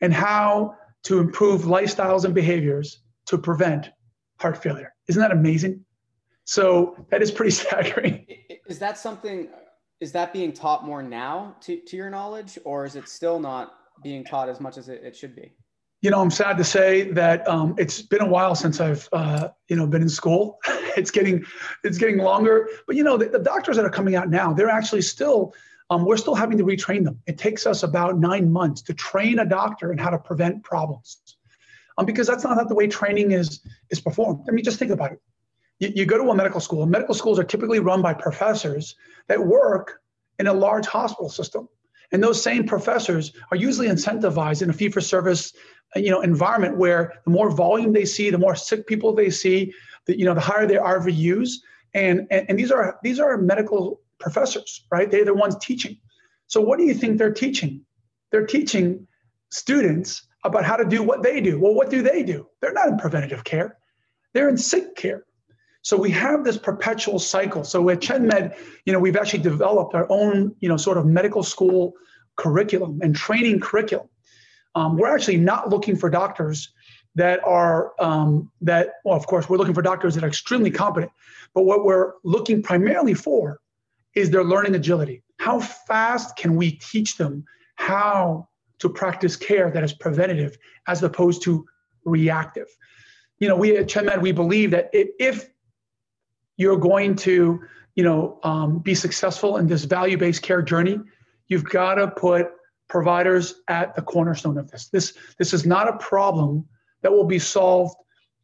and 0.00 0.12
how 0.12 0.76
to 1.04 1.18
improve 1.18 1.62
lifestyles 1.62 2.24
and 2.24 2.34
behaviors 2.34 3.00
to 3.26 3.38
prevent 3.38 3.90
heart 4.38 4.62
failure. 4.62 4.92
Isn't 5.08 5.22
that 5.22 5.32
amazing? 5.32 5.84
So 6.44 7.06
that 7.10 7.22
is 7.22 7.30
pretty 7.30 7.50
staggering. 7.62 8.26
Is 8.66 8.78
that 8.78 8.98
something, 8.98 9.48
is 10.00 10.12
that 10.12 10.32
being 10.32 10.52
taught 10.52 10.84
more 10.84 11.02
now 11.02 11.56
to, 11.62 11.76
to 11.76 11.96
your 11.96 12.10
knowledge, 12.10 12.58
or 12.64 12.84
is 12.84 12.96
it 12.96 13.08
still 13.08 13.38
not 13.38 13.74
being 14.02 14.24
taught 14.24 14.48
as 14.48 14.60
much 14.60 14.78
as 14.78 14.88
it, 14.88 15.02
it 15.04 15.14
should 15.14 15.36
be? 15.36 15.52
you 16.02 16.10
know, 16.10 16.20
I'm 16.20 16.30
sad 16.30 16.56
to 16.56 16.64
say 16.64 17.10
that 17.12 17.46
um, 17.46 17.74
it's 17.76 18.00
been 18.00 18.22
a 18.22 18.26
while 18.26 18.54
since 18.54 18.80
I've, 18.80 19.08
uh, 19.12 19.48
you 19.68 19.76
know, 19.76 19.86
been 19.86 20.00
in 20.00 20.08
school. 20.08 20.58
it's 20.96 21.10
getting, 21.10 21.44
it's 21.84 21.98
getting 21.98 22.18
longer. 22.18 22.68
But 22.86 22.96
you 22.96 23.04
know, 23.04 23.18
the, 23.18 23.28
the, 23.28 23.38
doctors 23.38 23.76
that 23.76 23.84
are 23.84 23.90
coming 23.90 24.16
out 24.16 24.30
now, 24.30 24.52
they're 24.52 24.70
actually 24.70 25.02
still, 25.02 25.54
um, 25.90 26.06
we're 26.06 26.16
still 26.16 26.34
having 26.34 26.56
to 26.56 26.64
retrain 26.64 27.04
them. 27.04 27.20
It 27.26 27.36
takes 27.36 27.66
us 27.66 27.82
about 27.82 28.18
nine 28.18 28.50
months 28.50 28.80
to 28.82 28.94
train 28.94 29.40
a 29.40 29.44
doctor 29.44 29.92
in 29.92 29.98
how 29.98 30.08
to 30.08 30.18
prevent 30.18 30.62
problems, 30.64 31.20
um, 31.98 32.06
because 32.06 32.26
that's 32.26 32.44
not 32.44 32.66
the 32.68 32.74
way 32.74 32.86
training 32.86 33.32
is 33.32 33.60
is 33.90 34.00
performed. 34.00 34.46
I 34.48 34.52
mean, 34.52 34.64
just 34.64 34.78
think 34.78 34.92
about 34.92 35.12
it. 35.12 35.20
You, 35.80 35.92
you 35.96 36.06
go 36.06 36.16
to 36.16 36.30
a 36.30 36.34
medical 36.34 36.60
school. 36.60 36.86
Medical 36.86 37.14
schools 37.14 37.38
are 37.38 37.44
typically 37.44 37.80
run 37.80 38.00
by 38.00 38.14
professors 38.14 38.94
that 39.26 39.44
work 39.44 40.00
in 40.38 40.46
a 40.46 40.52
large 40.52 40.86
hospital 40.86 41.28
system. 41.28 41.68
And 42.12 42.22
those 42.22 42.42
same 42.42 42.64
professors 42.64 43.32
are 43.50 43.56
usually 43.56 43.88
incentivized 43.88 44.62
in 44.62 44.70
a 44.70 44.72
fee 44.72 44.88
for 44.88 45.00
service 45.00 45.52
uh, 45.96 46.00
you 46.00 46.10
know 46.10 46.20
environment 46.20 46.76
where 46.76 47.12
the 47.24 47.30
more 47.30 47.50
volume 47.50 47.92
they 47.92 48.04
see, 48.04 48.30
the 48.30 48.38
more 48.38 48.54
sick 48.54 48.86
people 48.86 49.12
they 49.12 49.30
see, 49.30 49.72
the, 50.06 50.18
you 50.18 50.24
know 50.24 50.34
the 50.34 50.40
higher 50.40 50.66
their 50.66 50.82
RVUs. 50.82 51.50
And, 51.94 52.26
and 52.30 52.46
and 52.48 52.58
these 52.58 52.70
are 52.70 52.98
these 53.02 53.18
are 53.18 53.36
medical 53.36 54.00
professors, 54.18 54.84
right? 54.90 55.10
They're 55.10 55.24
the 55.24 55.34
ones 55.34 55.56
teaching. 55.60 55.98
So 56.46 56.60
what 56.60 56.78
do 56.78 56.84
you 56.84 56.94
think 56.94 57.18
they're 57.18 57.32
teaching? 57.32 57.84
They're 58.30 58.46
teaching 58.46 59.06
students 59.50 60.26
about 60.44 60.64
how 60.64 60.76
to 60.76 60.84
do 60.84 61.02
what 61.02 61.22
they 61.22 61.40
do. 61.40 61.60
Well, 61.60 61.74
what 61.74 61.90
do 61.90 62.02
they 62.02 62.22
do? 62.22 62.46
They're 62.60 62.72
not 62.72 62.88
in 62.88 62.98
preventative 62.98 63.44
care. 63.44 63.76
They're 64.32 64.48
in 64.48 64.56
sick 64.56 64.96
care. 64.96 65.24
So 65.82 65.96
we 65.96 66.10
have 66.10 66.44
this 66.44 66.58
perpetual 66.58 67.18
cycle. 67.18 67.64
So 67.64 67.88
at 67.88 68.00
ChenMed, 68.00 68.56
you 68.84 68.92
know, 68.92 68.98
we've 68.98 69.16
actually 69.16 69.42
developed 69.42 69.94
our 69.94 70.06
own, 70.10 70.54
you 70.60 70.68
know, 70.68 70.76
sort 70.76 70.98
of 70.98 71.06
medical 71.06 71.42
school 71.42 71.94
curriculum 72.36 73.00
and 73.02 73.16
training 73.16 73.60
curriculum. 73.60 74.08
Um, 74.74 74.96
we're 74.96 75.12
actually 75.12 75.38
not 75.38 75.70
looking 75.70 75.96
for 75.96 76.10
doctors 76.10 76.72
that 77.14 77.42
are 77.44 77.92
um, 77.98 78.50
that. 78.60 78.90
Well, 79.04 79.16
of 79.16 79.26
course, 79.26 79.48
we're 79.48 79.56
looking 79.56 79.74
for 79.74 79.82
doctors 79.82 80.14
that 80.14 80.24
are 80.24 80.28
extremely 80.28 80.70
competent. 80.70 81.10
But 81.54 81.62
what 81.62 81.84
we're 81.84 82.12
looking 82.24 82.62
primarily 82.62 83.14
for 83.14 83.60
is 84.14 84.30
their 84.30 84.44
learning 84.44 84.74
agility. 84.74 85.22
How 85.38 85.60
fast 85.60 86.36
can 86.36 86.54
we 86.56 86.72
teach 86.72 87.16
them 87.16 87.44
how 87.76 88.48
to 88.78 88.88
practice 88.88 89.36
care 89.36 89.70
that 89.70 89.82
is 89.82 89.92
preventative 89.92 90.56
as 90.86 91.02
opposed 91.02 91.42
to 91.42 91.66
reactive? 92.04 92.66
You 93.38 93.48
know, 93.48 93.56
we 93.56 93.76
at 93.76 93.86
ChenMed, 93.86 94.20
we 94.20 94.32
believe 94.32 94.70
that 94.70 94.90
if 94.92 95.48
you're 96.60 96.76
going 96.76 97.16
to, 97.16 97.58
you 97.94 98.04
know, 98.04 98.38
um, 98.42 98.80
be 98.80 98.94
successful 98.94 99.56
in 99.56 99.66
this 99.66 99.84
value-based 99.84 100.42
care 100.42 100.60
journey, 100.60 101.00
you've 101.48 101.64
got 101.64 101.94
to 101.94 102.08
put 102.08 102.48
providers 102.86 103.54
at 103.68 103.94
the 103.94 104.02
cornerstone 104.02 104.58
of 104.58 104.70
this. 104.70 104.88
This 104.88 105.14
this 105.38 105.54
is 105.54 105.64
not 105.64 105.88
a 105.88 105.96
problem 105.96 106.66
that 107.00 107.10
will 107.10 107.24
be 107.24 107.38
solved 107.38 107.96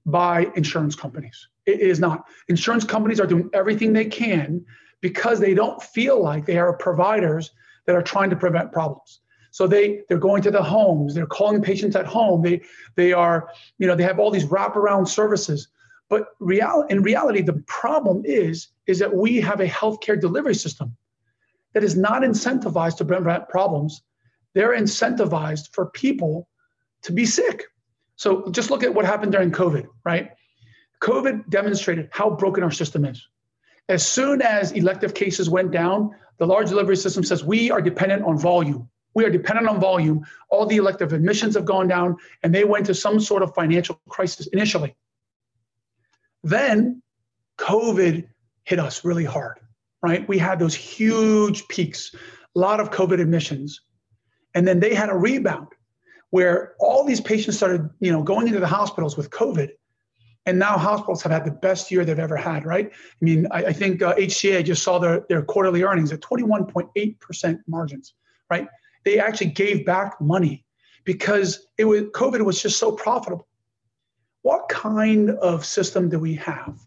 by 0.06 0.46
insurance 0.56 0.96
companies. 0.96 1.48
It 1.66 1.80
is 1.80 2.00
not. 2.00 2.24
Insurance 2.48 2.84
companies 2.84 3.20
are 3.20 3.26
doing 3.26 3.50
everything 3.52 3.92
they 3.92 4.06
can 4.06 4.64
because 5.02 5.38
they 5.38 5.52
don't 5.52 5.82
feel 5.82 6.22
like 6.22 6.46
they 6.46 6.56
are 6.56 6.72
providers 6.72 7.50
that 7.84 7.94
are 7.94 8.02
trying 8.02 8.30
to 8.30 8.36
prevent 8.36 8.72
problems. 8.72 9.20
So 9.50 9.66
they 9.66 10.00
they're 10.08 10.16
going 10.16 10.42
to 10.42 10.50
the 10.50 10.62
homes, 10.62 11.14
they're 11.14 11.26
calling 11.26 11.60
patients 11.60 11.96
at 11.96 12.06
home. 12.06 12.40
They 12.40 12.62
they 12.94 13.12
are 13.12 13.50
you 13.76 13.86
know 13.86 13.94
they 13.94 14.04
have 14.04 14.18
all 14.18 14.30
these 14.30 14.46
wraparound 14.46 15.06
services. 15.06 15.68
But 16.08 16.28
real, 16.38 16.84
in 16.88 17.02
reality, 17.02 17.42
the 17.42 17.64
problem 17.66 18.22
is, 18.24 18.68
is 18.86 18.98
that 19.00 19.14
we 19.14 19.40
have 19.40 19.60
a 19.60 19.66
healthcare 19.66 20.20
delivery 20.20 20.54
system 20.54 20.96
that 21.74 21.82
is 21.82 21.96
not 21.96 22.22
incentivized 22.22 22.98
to 22.98 23.04
prevent 23.04 23.48
problems. 23.48 24.02
They're 24.54 24.76
incentivized 24.76 25.72
for 25.72 25.86
people 25.86 26.48
to 27.02 27.12
be 27.12 27.26
sick. 27.26 27.64
So 28.14 28.48
just 28.50 28.70
look 28.70 28.82
at 28.82 28.94
what 28.94 29.04
happened 29.04 29.32
during 29.32 29.50
COVID, 29.50 29.86
right? 30.04 30.30
COVID 31.02 31.50
demonstrated 31.50 32.08
how 32.12 32.30
broken 32.30 32.62
our 32.62 32.70
system 32.70 33.04
is. 33.04 33.26
As 33.88 34.06
soon 34.06 34.42
as 34.42 34.72
elective 34.72 35.12
cases 35.14 35.50
went 35.50 35.70
down, 35.70 36.10
the 36.38 36.46
large 36.46 36.68
delivery 36.68 36.96
system 36.96 37.22
says 37.22 37.44
we 37.44 37.70
are 37.70 37.80
dependent 37.80 38.22
on 38.22 38.38
volume. 38.38 38.88
We 39.14 39.24
are 39.24 39.30
dependent 39.30 39.68
on 39.68 39.80
volume. 39.80 40.24
All 40.50 40.66
the 40.66 40.76
elective 40.76 41.12
admissions 41.12 41.54
have 41.54 41.64
gone 41.64 41.88
down, 41.88 42.16
and 42.42 42.54
they 42.54 42.64
went 42.64 42.86
to 42.86 42.94
some 42.94 43.20
sort 43.20 43.42
of 43.42 43.54
financial 43.54 44.00
crisis 44.08 44.46
initially. 44.48 44.94
Then 46.46 47.02
COVID 47.58 48.24
hit 48.62 48.78
us 48.78 49.04
really 49.04 49.24
hard, 49.24 49.58
right? 50.00 50.28
We 50.28 50.38
had 50.38 50.60
those 50.60 50.76
huge 50.76 51.66
peaks, 51.66 52.14
a 52.54 52.58
lot 52.58 52.78
of 52.78 52.92
COVID 52.92 53.20
admissions. 53.20 53.80
And 54.54 54.66
then 54.66 54.78
they 54.78 54.94
had 54.94 55.08
a 55.08 55.16
rebound 55.16 55.66
where 56.30 56.74
all 56.78 57.04
these 57.04 57.20
patients 57.20 57.56
started, 57.56 57.90
you 57.98 58.12
know, 58.12 58.22
going 58.22 58.46
into 58.46 58.60
the 58.60 58.66
hospitals 58.68 59.16
with 59.16 59.28
COVID. 59.30 59.70
And 60.46 60.56
now 60.56 60.78
hospitals 60.78 61.20
have 61.22 61.32
had 61.32 61.44
the 61.44 61.50
best 61.50 61.90
year 61.90 62.04
they've 62.04 62.16
ever 62.16 62.36
had, 62.36 62.64
right? 62.64 62.92
I 62.92 63.24
mean, 63.24 63.48
I, 63.50 63.64
I 63.64 63.72
think 63.72 64.00
uh, 64.00 64.14
HCA 64.14 64.64
just 64.64 64.84
saw 64.84 65.00
their, 65.00 65.26
their 65.28 65.42
quarterly 65.42 65.82
earnings 65.82 66.12
at 66.12 66.20
21.8% 66.20 67.58
margins, 67.66 68.14
right? 68.48 68.68
They 69.04 69.18
actually 69.18 69.50
gave 69.50 69.84
back 69.84 70.20
money 70.20 70.64
because 71.04 71.66
it 71.76 71.86
was 71.86 72.02
COVID 72.14 72.44
was 72.44 72.62
just 72.62 72.78
so 72.78 72.92
profitable 72.92 73.48
what 74.46 74.68
kind 74.68 75.30
of 75.30 75.66
system 75.66 76.08
do 76.08 76.20
we 76.20 76.36
have 76.36 76.78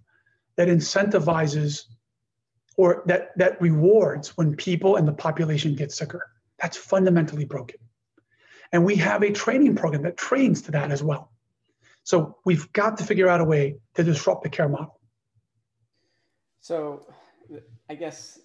that 0.55 0.69
incentivizes 0.69 1.83
or 2.77 3.03
that, 3.05 3.37
that 3.37 3.61
rewards 3.61 4.29
when 4.37 4.55
people 4.55 4.95
and 4.95 5.05
the 5.05 5.11
population 5.11 5.75
get 5.75 5.91
sicker? 5.91 6.25
That's 6.57 6.77
fundamentally 6.77 7.43
broken. 7.43 7.79
And 8.71 8.85
we 8.85 8.95
have 8.95 9.23
a 9.23 9.31
training 9.33 9.75
program 9.75 10.03
that 10.03 10.15
trains 10.15 10.61
to 10.63 10.71
that 10.71 10.89
as 10.89 11.03
well. 11.03 11.33
So 12.05 12.37
we've 12.45 12.71
got 12.71 12.97
to 12.99 13.03
figure 13.03 13.27
out 13.27 13.41
a 13.41 13.43
way 13.43 13.75
to 13.95 14.03
disrupt 14.05 14.43
the 14.43 14.49
care 14.49 14.69
model. 14.69 14.97
So 16.61 17.05
I 17.89 17.95
guess 17.95 18.39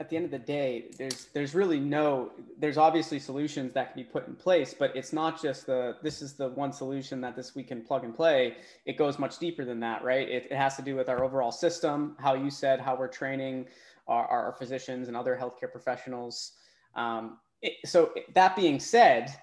at 0.00 0.08
the 0.08 0.16
end 0.16 0.24
of 0.24 0.30
the 0.30 0.38
day, 0.38 0.90
there's 0.96 1.26
there's 1.34 1.54
really 1.54 1.80
no 1.80 2.30
there's 2.58 2.78
obviously 2.78 3.18
solutions 3.18 3.72
that 3.72 3.92
can 3.92 4.02
be 4.02 4.08
put 4.08 4.28
in 4.28 4.36
place, 4.36 4.74
but 4.78 4.94
it's 4.94 5.12
not 5.12 5.42
just 5.42 5.66
the 5.66 5.96
this 6.02 6.22
is 6.22 6.34
the 6.34 6.50
one 6.50 6.72
solution 6.72 7.20
that 7.20 7.34
this 7.34 7.54
we 7.56 7.64
can 7.64 7.82
plug 7.82 8.04
and 8.04 8.14
play. 8.14 8.56
It 8.86 8.96
goes 8.96 9.18
much 9.18 9.38
deeper 9.38 9.64
than 9.64 9.80
that, 9.80 10.04
right? 10.04 10.28
It, 10.28 10.46
it 10.50 10.56
has 10.56 10.76
to 10.76 10.82
do 10.82 10.94
with 10.94 11.08
our 11.08 11.24
overall 11.24 11.50
system, 11.50 12.14
how 12.20 12.34
you 12.34 12.50
said 12.50 12.80
how 12.80 12.96
we're 12.96 13.08
training 13.08 13.66
our, 14.06 14.26
our 14.26 14.52
physicians 14.52 15.08
and 15.08 15.16
other 15.16 15.36
healthcare 15.40 15.70
professionals. 15.70 16.52
Um, 16.94 17.38
it, 17.60 17.74
so 17.84 18.12
that 18.34 18.54
being 18.54 18.78
said, 18.78 19.34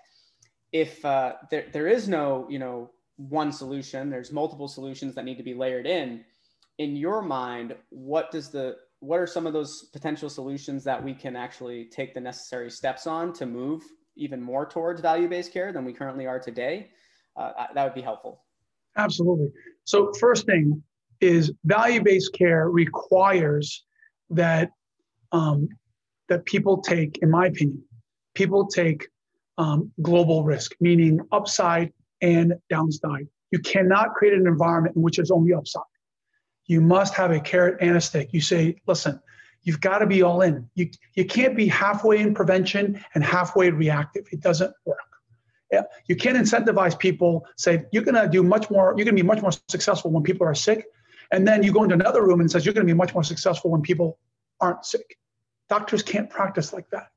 if 0.71 1.03
uh, 1.03 1.33
there 1.51 1.65
there 1.73 1.87
is 1.87 2.07
no 2.07 2.47
you 2.49 2.59
know 2.59 2.91
one 3.17 3.51
solution, 3.51 4.09
there's 4.09 4.31
multiple 4.31 4.69
solutions 4.69 5.15
that 5.15 5.25
need 5.25 5.37
to 5.37 5.43
be 5.43 5.53
layered 5.53 5.85
in. 5.85 6.23
In 6.77 6.95
your 6.95 7.21
mind, 7.21 7.75
what 7.89 8.31
does 8.31 8.49
the 8.49 8.77
what 8.99 9.19
are 9.19 9.27
some 9.27 9.45
of 9.45 9.53
those 9.53 9.83
potential 9.93 10.29
solutions 10.29 10.83
that 10.83 11.03
we 11.03 11.13
can 11.13 11.35
actually 11.35 11.85
take 11.85 12.13
the 12.13 12.21
necessary 12.21 12.69
steps 12.69 13.07
on 13.07 13.33
to 13.33 13.45
move 13.45 13.83
even 14.15 14.41
more 14.41 14.65
towards 14.65 15.01
value-based 15.01 15.51
care 15.51 15.73
than 15.73 15.85
we 15.85 15.93
currently 15.93 16.25
are 16.25 16.39
today? 16.39 16.89
Uh, 17.35 17.51
that 17.73 17.83
would 17.83 17.93
be 17.93 18.01
helpful. 18.01 18.41
Absolutely. 18.97 19.49
So 19.83 20.13
first 20.13 20.45
thing 20.45 20.81
is 21.21 21.51
value-based 21.65 22.33
care 22.33 22.69
requires 22.69 23.85
that 24.29 24.69
um, 25.31 25.67
that 26.29 26.45
people 26.45 26.81
take, 26.81 27.19
in 27.21 27.29
my 27.29 27.47
opinion, 27.47 27.83
people 28.33 28.65
take 28.67 29.07
um, 29.57 29.91
global 30.01 30.43
risk, 30.43 30.73
meaning 30.79 31.19
upside 31.31 31.91
and 32.21 32.53
downside. 32.69 33.27
You 33.51 33.59
cannot 33.59 34.13
create 34.13 34.33
an 34.33 34.47
environment 34.47 34.95
in 34.95 35.01
which 35.01 35.17
there's 35.17 35.31
only 35.31 35.53
upside 35.53 35.83
you 36.67 36.81
must 36.81 37.13
have 37.13 37.31
a 37.31 37.39
carrot 37.39 37.77
and 37.81 37.95
a 37.95 38.01
stick. 38.01 38.29
You 38.31 38.41
say, 38.41 38.81
listen, 38.87 39.19
you've 39.63 39.81
got 39.81 39.99
to 39.99 40.07
be 40.07 40.21
all 40.21 40.41
in. 40.41 40.69
You, 40.75 40.89
you 41.13 41.25
can't 41.25 41.55
be 41.55 41.67
halfway 41.67 42.19
in 42.19 42.33
prevention 42.33 43.03
and 43.13 43.23
halfway 43.23 43.69
reactive. 43.69 44.27
It 44.31 44.41
doesn't 44.41 44.73
work. 44.85 44.99
Yeah, 45.71 45.83
you 46.07 46.15
can't 46.15 46.37
incentivize 46.37 46.97
people, 46.97 47.45
say, 47.57 47.85
you're 47.91 48.03
going 48.03 48.21
to 48.21 48.29
do 48.29 48.43
much 48.43 48.69
more, 48.69 48.93
you're 48.95 49.03
going 49.03 49.15
to 49.15 49.23
be 49.23 49.27
much 49.27 49.41
more 49.41 49.51
successful 49.67 50.11
when 50.11 50.23
people 50.23 50.45
are 50.45 50.53
sick. 50.53 50.85
And 51.31 51.47
then 51.47 51.63
you 51.63 51.73
go 51.73 51.83
into 51.83 51.95
another 51.95 52.23
room 52.23 52.39
and 52.39 52.49
says, 52.49 52.65
you're 52.65 52.73
going 52.73 52.85
to 52.85 52.93
be 52.93 52.97
much 52.97 53.13
more 53.15 53.23
successful 53.23 53.71
when 53.71 53.81
people 53.81 54.19
aren't 54.61 54.85
sick. 54.85 55.17
Doctors 55.67 56.03
can't 56.03 56.29
practice 56.29 56.71
like 56.71 56.87
that. 56.91 57.07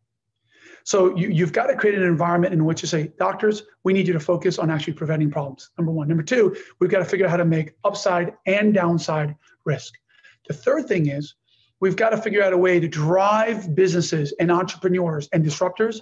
So 0.88 1.14
you, 1.14 1.28
you've 1.28 1.52
got 1.52 1.66
to 1.66 1.76
create 1.76 1.98
an 1.98 2.02
environment 2.02 2.54
in 2.54 2.64
which 2.64 2.80
you 2.80 2.88
say, 2.88 3.12
doctors, 3.18 3.64
we 3.84 3.92
need 3.92 4.06
you 4.06 4.14
to 4.14 4.20
focus 4.20 4.58
on 4.58 4.70
actually 4.70 4.94
preventing 4.94 5.30
problems. 5.30 5.68
Number 5.76 5.92
one. 5.92 6.08
Number 6.08 6.22
two, 6.22 6.56
we've 6.80 6.88
got 6.88 7.00
to 7.00 7.04
figure 7.04 7.26
out 7.26 7.30
how 7.30 7.36
to 7.36 7.44
make 7.44 7.74
upside 7.84 8.32
and 8.46 8.72
downside 8.72 9.36
risk. 9.66 9.98
The 10.46 10.54
third 10.54 10.88
thing 10.88 11.10
is 11.10 11.34
we've 11.80 11.94
got 11.94 12.08
to 12.08 12.16
figure 12.16 12.42
out 12.42 12.54
a 12.54 12.56
way 12.56 12.80
to 12.80 12.88
drive 12.88 13.74
businesses 13.74 14.32
and 14.40 14.50
entrepreneurs 14.50 15.28
and 15.34 15.44
disruptors 15.44 16.00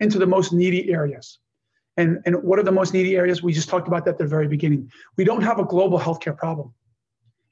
into 0.00 0.18
the 0.18 0.26
most 0.26 0.52
needy 0.52 0.92
areas. 0.92 1.38
And, 1.96 2.18
and 2.26 2.42
what 2.42 2.58
are 2.58 2.64
the 2.64 2.72
most 2.72 2.92
needy 2.92 3.16
areas? 3.16 3.40
We 3.40 3.52
just 3.52 3.68
talked 3.68 3.86
about 3.86 4.04
that 4.06 4.14
at 4.14 4.18
the 4.18 4.26
very 4.26 4.48
beginning. 4.48 4.90
We 5.16 5.22
don't 5.22 5.42
have 5.42 5.60
a 5.60 5.64
global 5.64 6.00
healthcare 6.00 6.36
problem. 6.36 6.74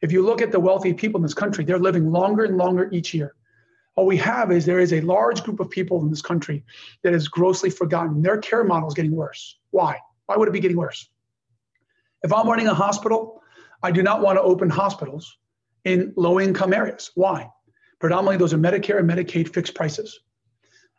If 0.01 0.11
you 0.11 0.27
look 0.27 0.43
at 0.43 0.51
the 0.51 0.59
wealthy 0.59 0.93
people 0.93 1.19
in 1.19 1.23
this 1.23 1.33
country, 1.33 1.65
they're 1.65 1.79
living 1.79 2.11
longer 2.11 2.43
and 2.43 2.57
longer 2.57 2.91
each 2.91 3.15
year. 3.15 3.37
What 3.95 4.07
we 4.07 4.17
have 4.19 4.51
is 4.51 4.65
there 4.65 4.81
is 4.81 4.93
a 4.93 5.01
large 5.03 5.43
group 5.43 5.61
of 5.61 5.69
people 5.69 6.01
in 6.03 6.11
this 6.11 6.23
country 6.23 6.65
that 7.03 7.13
is 7.13 7.29
grossly 7.29 7.71
forgotten. 7.71 8.23
Their 8.23 8.39
care 8.39 8.65
model 8.65 8.89
is 8.89 8.95
getting 8.95 9.13
worse. 9.13 9.59
Why? 9.71 9.99
Why 10.27 10.37
would 10.37 10.49
it 10.49 10.53
be 10.53 10.61
getting 10.61 10.79
worse? 10.79 11.09
If 12.23 12.33
I'm 12.33 12.49
running 12.49 12.69
a 12.69 12.75
hospital, 12.75 13.43
I 13.83 13.91
do 13.91 14.03
not 14.03 14.23
want 14.23 14.39
to 14.39 14.43
open 14.43 14.71
hospitals 14.71 15.37
in 15.85 16.15
low 16.17 16.41
income 16.41 16.73
areas. 16.73 17.11
Why? 17.15 17.51
Predominantly, 17.99 18.39
those 18.39 18.55
are 18.55 18.59
Medicare 18.59 18.99
and 18.99 19.11
Medicaid 19.11 19.53
fixed 19.53 19.75
prices. 19.75 20.21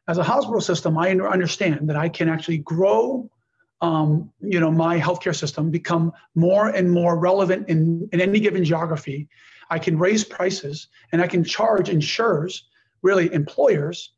As 0.08 0.18
a 0.18 0.24
hospital 0.24 0.62
system, 0.62 0.98
I 0.98 1.12
understand 1.12 1.90
that 1.90 1.96
I 1.96 2.10
can 2.10 2.30
actually 2.30 2.58
grow 2.60 3.30
um, 3.84 4.32
you 4.40 4.62
know, 4.62 4.72
my 4.72 4.98
healthcare 4.98 5.36
system, 5.36 5.70
become 5.70 6.14
more 6.36 6.70
and 6.70 6.90
more 6.90 7.20
relevant 7.20 7.68
in, 7.68 8.08
in 8.14 8.22
any 8.22 8.40
given 8.40 8.64
geography. 8.64 9.28
I 9.70 9.78
can 9.78 10.00
raise 10.00 10.24
prices 10.24 10.88
and 11.12 11.22
I 11.22 11.28
can 11.28 11.44
charge 11.44 11.90
insurers 11.90 12.64
really 13.04 13.32
employers 13.34 14.12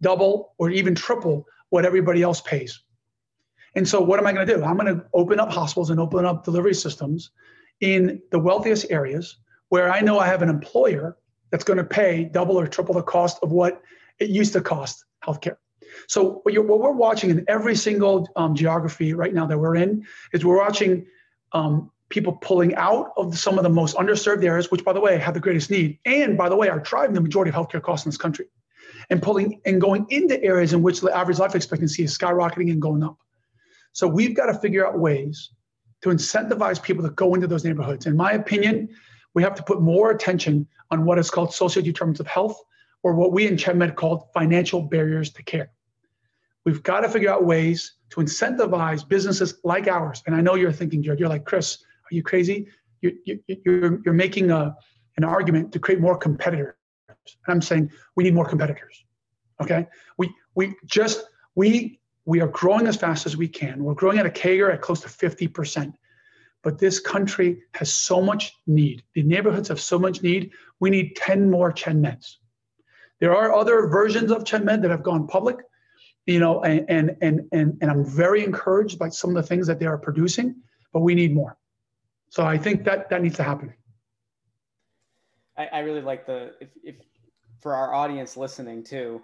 double 0.00 0.54
or 0.58 0.70
even 0.70 0.94
triple 0.94 1.46
what 1.70 1.84
everybody 1.84 2.22
else 2.22 2.40
pays. 2.40 2.82
And 3.74 3.86
so, 3.86 4.00
what 4.00 4.18
am 4.18 4.26
I 4.26 4.32
going 4.32 4.46
to 4.46 4.54
do? 4.56 4.64
I'm 4.64 4.78
going 4.78 4.94
to 4.94 5.04
open 5.12 5.38
up 5.38 5.52
hospitals 5.52 5.90
and 5.90 6.00
open 6.00 6.24
up 6.24 6.44
delivery 6.44 6.74
systems 6.74 7.30
in 7.80 8.20
the 8.30 8.38
wealthiest 8.38 8.86
areas 8.90 9.36
where 9.68 9.92
I 9.92 10.00
know 10.00 10.18
I 10.18 10.26
have 10.26 10.42
an 10.42 10.48
employer 10.48 11.16
that's 11.50 11.64
going 11.64 11.76
to 11.76 11.84
pay 11.84 12.24
double 12.24 12.58
or 12.58 12.66
triple 12.66 12.94
the 12.94 13.02
cost 13.02 13.38
of 13.42 13.52
what 13.52 13.82
it 14.18 14.30
used 14.30 14.54
to 14.54 14.60
cost 14.60 15.04
healthcare. 15.24 15.56
So, 16.06 16.40
what, 16.42 16.54
what 16.66 16.80
we're 16.80 16.92
watching 16.92 17.30
in 17.30 17.44
every 17.48 17.76
single 17.76 18.28
um, 18.36 18.54
geography 18.54 19.12
right 19.12 19.34
now 19.34 19.46
that 19.46 19.58
we're 19.58 19.76
in 19.76 20.06
is 20.32 20.44
we're 20.44 20.58
watching 20.58 21.06
um, 21.52 21.90
people 22.08 22.32
pulling 22.40 22.74
out 22.76 23.12
of 23.16 23.38
some 23.38 23.58
of 23.58 23.64
the 23.64 23.68
most 23.68 23.96
underserved 23.96 24.42
areas, 24.44 24.70
which 24.70 24.84
by 24.84 24.92
the 24.92 25.00
way 25.00 25.18
have 25.18 25.34
the 25.34 25.40
greatest 25.40 25.70
need, 25.70 25.98
and 26.04 26.38
by 26.38 26.48
the 26.48 26.56
way 26.56 26.68
are 26.68 26.80
driving 26.80 27.14
the 27.14 27.20
majority 27.20 27.50
of 27.50 27.54
healthcare 27.54 27.82
costs 27.82 28.06
in 28.06 28.10
this 28.10 28.16
country, 28.16 28.46
and 29.10 29.22
pulling 29.22 29.60
and 29.66 29.80
going 29.80 30.06
into 30.10 30.42
areas 30.42 30.72
in 30.72 30.82
which 30.82 31.00
the 31.00 31.14
average 31.14 31.38
life 31.38 31.54
expectancy 31.54 32.04
is 32.04 32.16
skyrocketing 32.16 32.70
and 32.70 32.80
going 32.80 33.02
up. 33.02 33.18
So 33.92 34.06
we've 34.06 34.34
got 34.34 34.46
to 34.46 34.58
figure 34.58 34.86
out 34.86 34.98
ways 34.98 35.50
to 36.02 36.10
incentivize 36.10 36.82
people 36.82 37.02
to 37.02 37.10
go 37.10 37.34
into 37.34 37.46
those 37.46 37.64
neighborhoods. 37.64 38.06
In 38.06 38.16
my 38.16 38.32
opinion, 38.32 38.88
we 39.34 39.42
have 39.42 39.54
to 39.56 39.62
put 39.62 39.80
more 39.80 40.10
attention 40.10 40.66
on 40.90 41.04
what 41.04 41.18
is 41.18 41.30
called 41.30 41.52
social 41.52 41.82
determinants 41.82 42.20
of 42.20 42.26
health, 42.26 42.62
or 43.02 43.14
what 43.14 43.32
we 43.32 43.46
in 43.46 43.56
ChenMed 43.56 43.94
called 43.94 44.24
financial 44.32 44.82
barriers 44.82 45.30
to 45.32 45.42
care. 45.42 45.70
We've 46.64 46.82
got 46.82 47.00
to 47.00 47.08
figure 47.08 47.30
out 47.30 47.44
ways 47.44 47.94
to 48.10 48.20
incentivize 48.20 49.06
businesses 49.06 49.54
like 49.64 49.86
ours. 49.86 50.22
And 50.26 50.34
I 50.34 50.40
know 50.40 50.54
you're 50.54 50.72
thinking, 50.72 51.02
Jared, 51.02 51.20
you're 51.20 51.28
like, 51.28 51.44
Chris, 51.44 51.84
are 52.10 52.14
you 52.14 52.22
crazy? 52.22 52.66
You're, 53.00 53.12
you're, 53.24 54.00
you're 54.04 54.14
making 54.14 54.50
a, 54.50 54.76
an 55.16 55.24
argument 55.24 55.72
to 55.72 55.78
create 55.78 56.00
more 56.00 56.16
competitors. 56.16 56.74
And 57.08 57.54
I'm 57.54 57.62
saying 57.62 57.90
we 58.16 58.24
need 58.24 58.34
more 58.34 58.48
competitors. 58.48 59.04
Okay. 59.60 59.86
We, 60.16 60.32
we 60.54 60.74
just, 60.86 61.24
we, 61.54 62.00
we 62.24 62.40
are 62.40 62.48
growing 62.48 62.86
as 62.86 62.96
fast 62.96 63.26
as 63.26 63.36
we 63.36 63.48
can. 63.48 63.82
We're 63.82 63.94
growing 63.94 64.18
at 64.18 64.26
a 64.26 64.30
CAGR 64.30 64.72
at 64.72 64.80
close 64.80 65.00
to 65.00 65.08
50%. 65.08 65.92
But 66.62 66.78
this 66.78 66.98
country 67.00 67.62
has 67.74 67.92
so 67.92 68.20
much 68.20 68.52
need. 68.66 69.02
The 69.14 69.22
neighborhoods 69.22 69.68
have 69.68 69.80
so 69.80 69.98
much 69.98 70.22
need. 70.22 70.50
We 70.80 70.90
need 70.90 71.16
10 71.16 71.50
more 71.50 71.72
Chen 71.72 72.02
ChenMeds. 72.02 72.36
There 73.20 73.34
are 73.34 73.52
other 73.52 73.86
versions 73.88 74.30
of 74.30 74.44
ChenMed 74.44 74.82
that 74.82 74.90
have 74.90 75.02
gone 75.02 75.26
public, 75.26 75.56
you 76.26 76.38
know, 76.38 76.62
and, 76.62 76.84
and, 76.88 77.16
and, 77.20 77.40
and, 77.52 77.78
and 77.80 77.90
I'm 77.90 78.04
very 78.04 78.44
encouraged 78.44 78.98
by 78.98 79.08
some 79.08 79.30
of 79.30 79.36
the 79.36 79.42
things 79.42 79.66
that 79.66 79.80
they 79.80 79.86
are 79.86 79.98
producing, 79.98 80.56
but 80.92 81.00
we 81.00 81.14
need 81.14 81.34
more. 81.34 81.56
So 82.30 82.44
I 82.44 82.58
think 82.58 82.84
that 82.84 83.08
that 83.10 83.22
needs 83.22 83.36
to 83.36 83.42
happen. 83.42 83.72
I, 85.56 85.66
I 85.66 85.78
really 85.80 86.02
like 86.02 86.26
the, 86.26 86.52
if, 86.60 86.68
if 86.82 86.96
for 87.60 87.74
our 87.74 87.92
audience 87.94 88.36
listening 88.36 88.84
too, 88.84 89.20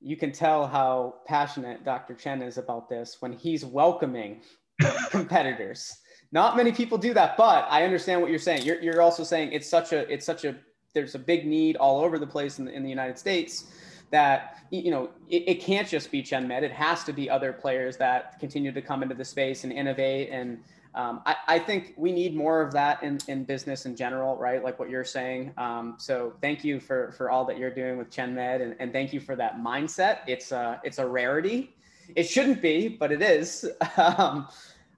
you 0.00 0.16
can 0.16 0.32
tell 0.32 0.66
how 0.66 1.16
passionate 1.26 1.84
Dr. 1.84 2.14
Chen 2.14 2.42
is 2.42 2.58
about 2.58 2.88
this 2.88 3.16
when 3.20 3.32
he's 3.32 3.64
welcoming 3.64 4.40
competitors. 5.10 5.98
Not 6.32 6.56
many 6.56 6.72
people 6.72 6.96
do 6.96 7.12
that, 7.14 7.36
but 7.36 7.66
I 7.68 7.84
understand 7.84 8.20
what 8.20 8.30
you're 8.30 8.38
saying. 8.38 8.62
You're, 8.62 8.80
you're 8.80 9.02
also 9.02 9.24
saying 9.24 9.52
it's 9.52 9.68
such 9.68 9.92
a 9.92 10.10
it's 10.12 10.24
such 10.24 10.44
a 10.44 10.56
there's 10.94 11.14
a 11.14 11.18
big 11.18 11.46
need 11.46 11.76
all 11.76 12.00
over 12.00 12.18
the 12.18 12.26
place 12.26 12.58
in 12.58 12.64
the, 12.64 12.72
in 12.72 12.82
the 12.82 12.88
United 12.88 13.18
States 13.18 13.72
that 14.10 14.58
you 14.70 14.90
know 14.90 15.10
it, 15.28 15.44
it 15.48 15.60
can't 15.60 15.88
just 15.88 16.10
be 16.10 16.22
Chen 16.22 16.46
Med. 16.46 16.62
It 16.62 16.72
has 16.72 17.04
to 17.04 17.12
be 17.12 17.28
other 17.28 17.52
players 17.52 17.96
that 17.96 18.38
continue 18.38 18.70
to 18.72 18.80
come 18.80 19.02
into 19.02 19.14
the 19.14 19.24
space 19.24 19.64
and 19.64 19.72
innovate 19.72 20.30
and 20.30 20.62
um, 20.94 21.22
I, 21.24 21.36
I, 21.46 21.58
think 21.58 21.94
we 21.96 22.10
need 22.10 22.34
more 22.34 22.60
of 22.60 22.72
that 22.72 23.02
in, 23.02 23.18
in 23.28 23.44
business 23.44 23.86
in 23.86 23.94
general, 23.94 24.36
right? 24.36 24.62
Like 24.62 24.78
what 24.80 24.90
you're 24.90 25.04
saying. 25.04 25.52
Um, 25.56 25.94
so 25.98 26.32
thank 26.42 26.64
you 26.64 26.80
for, 26.80 27.12
for 27.12 27.30
all 27.30 27.44
that 27.44 27.58
you're 27.58 27.72
doing 27.72 27.96
with 27.96 28.10
ChenMed 28.10 28.60
and, 28.60 28.74
and 28.80 28.92
thank 28.92 29.12
you 29.12 29.20
for 29.20 29.36
that 29.36 29.58
mindset. 29.58 30.18
It's 30.26 30.50
a, 30.50 30.80
it's 30.82 30.98
a 30.98 31.06
rarity. 31.06 31.76
It 32.16 32.24
shouldn't 32.24 32.60
be, 32.60 32.88
but 32.88 33.12
it 33.12 33.22
is. 33.22 33.70
um, 33.96 34.48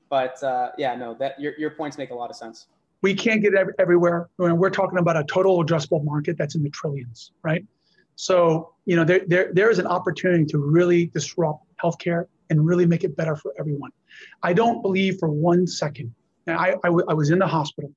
but 0.08 0.42
uh, 0.42 0.70
yeah, 0.78 0.94
no, 0.94 1.14
that 1.14 1.38
your, 1.38 1.52
your 1.58 1.70
points 1.70 1.98
make 1.98 2.10
a 2.10 2.14
lot 2.14 2.30
of 2.30 2.36
sense. 2.36 2.66
We 3.02 3.14
can't 3.14 3.42
get 3.42 3.52
everywhere. 3.78 4.30
We're 4.38 4.70
talking 4.70 4.98
about 4.98 5.16
a 5.16 5.24
total 5.24 5.62
addressable 5.62 6.04
market 6.04 6.38
that's 6.38 6.54
in 6.54 6.62
the 6.62 6.70
trillions, 6.70 7.32
right? 7.42 7.66
So, 8.14 8.74
you 8.86 8.96
know, 8.96 9.04
there, 9.04 9.22
there, 9.26 9.50
there 9.52 9.70
is 9.70 9.78
an 9.78 9.86
opportunity 9.86 10.44
to 10.46 10.58
really 10.58 11.06
disrupt 11.06 11.64
healthcare 11.82 12.26
and 12.50 12.64
really 12.64 12.86
make 12.86 13.04
it 13.04 13.16
better 13.16 13.34
for 13.34 13.52
everyone. 13.58 13.90
I 14.42 14.52
don't 14.52 14.82
believe 14.82 15.18
for 15.18 15.28
one 15.28 15.66
second. 15.66 16.14
I, 16.46 16.74
I, 16.82 16.88
w- 16.88 17.06
I 17.08 17.14
was 17.14 17.30
in 17.30 17.38
the 17.38 17.46
hospital. 17.46 17.92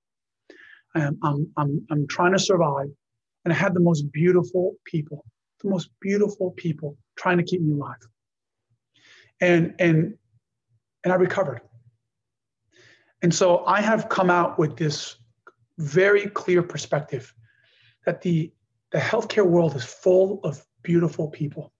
Um, 0.95 1.17
I'm, 1.23 1.51
I'm, 1.57 1.85
I'm 1.91 2.07
trying 2.07 2.31
to 2.33 2.39
survive. 2.39 2.89
And 3.43 3.53
I 3.53 3.57
had 3.57 3.73
the 3.73 3.79
most 3.79 4.11
beautiful 4.11 4.75
people, 4.85 5.23
the 5.61 5.69
most 5.69 5.89
beautiful 6.01 6.51
people 6.51 6.97
trying 7.15 7.37
to 7.37 7.43
keep 7.43 7.61
me 7.61 7.73
alive. 7.73 7.95
And, 9.41 9.75
and, 9.79 10.15
and 11.03 11.13
I 11.13 11.15
recovered. 11.15 11.61
And 13.21 13.33
so 13.33 13.65
I 13.65 13.81
have 13.81 14.09
come 14.09 14.29
out 14.29 14.57
with 14.57 14.77
this 14.77 15.17
very 15.77 16.27
clear 16.27 16.63
perspective 16.63 17.33
that 18.05 18.21
the, 18.21 18.51
the 18.91 18.99
healthcare 18.99 19.45
world 19.45 19.75
is 19.75 19.83
full 19.83 20.39
of 20.43 20.65
beautiful 20.83 21.29
people, 21.29 21.73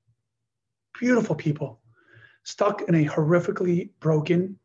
beautiful 1.00 1.36
people 1.36 1.80
stuck 2.46 2.84
in 2.84 2.96
a 2.96 3.06
horrifically 3.06 3.90
broken 4.00 4.58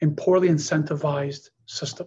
and 0.00 0.16
poorly 0.16 0.48
incentivized 0.48 1.48
system. 1.66 2.06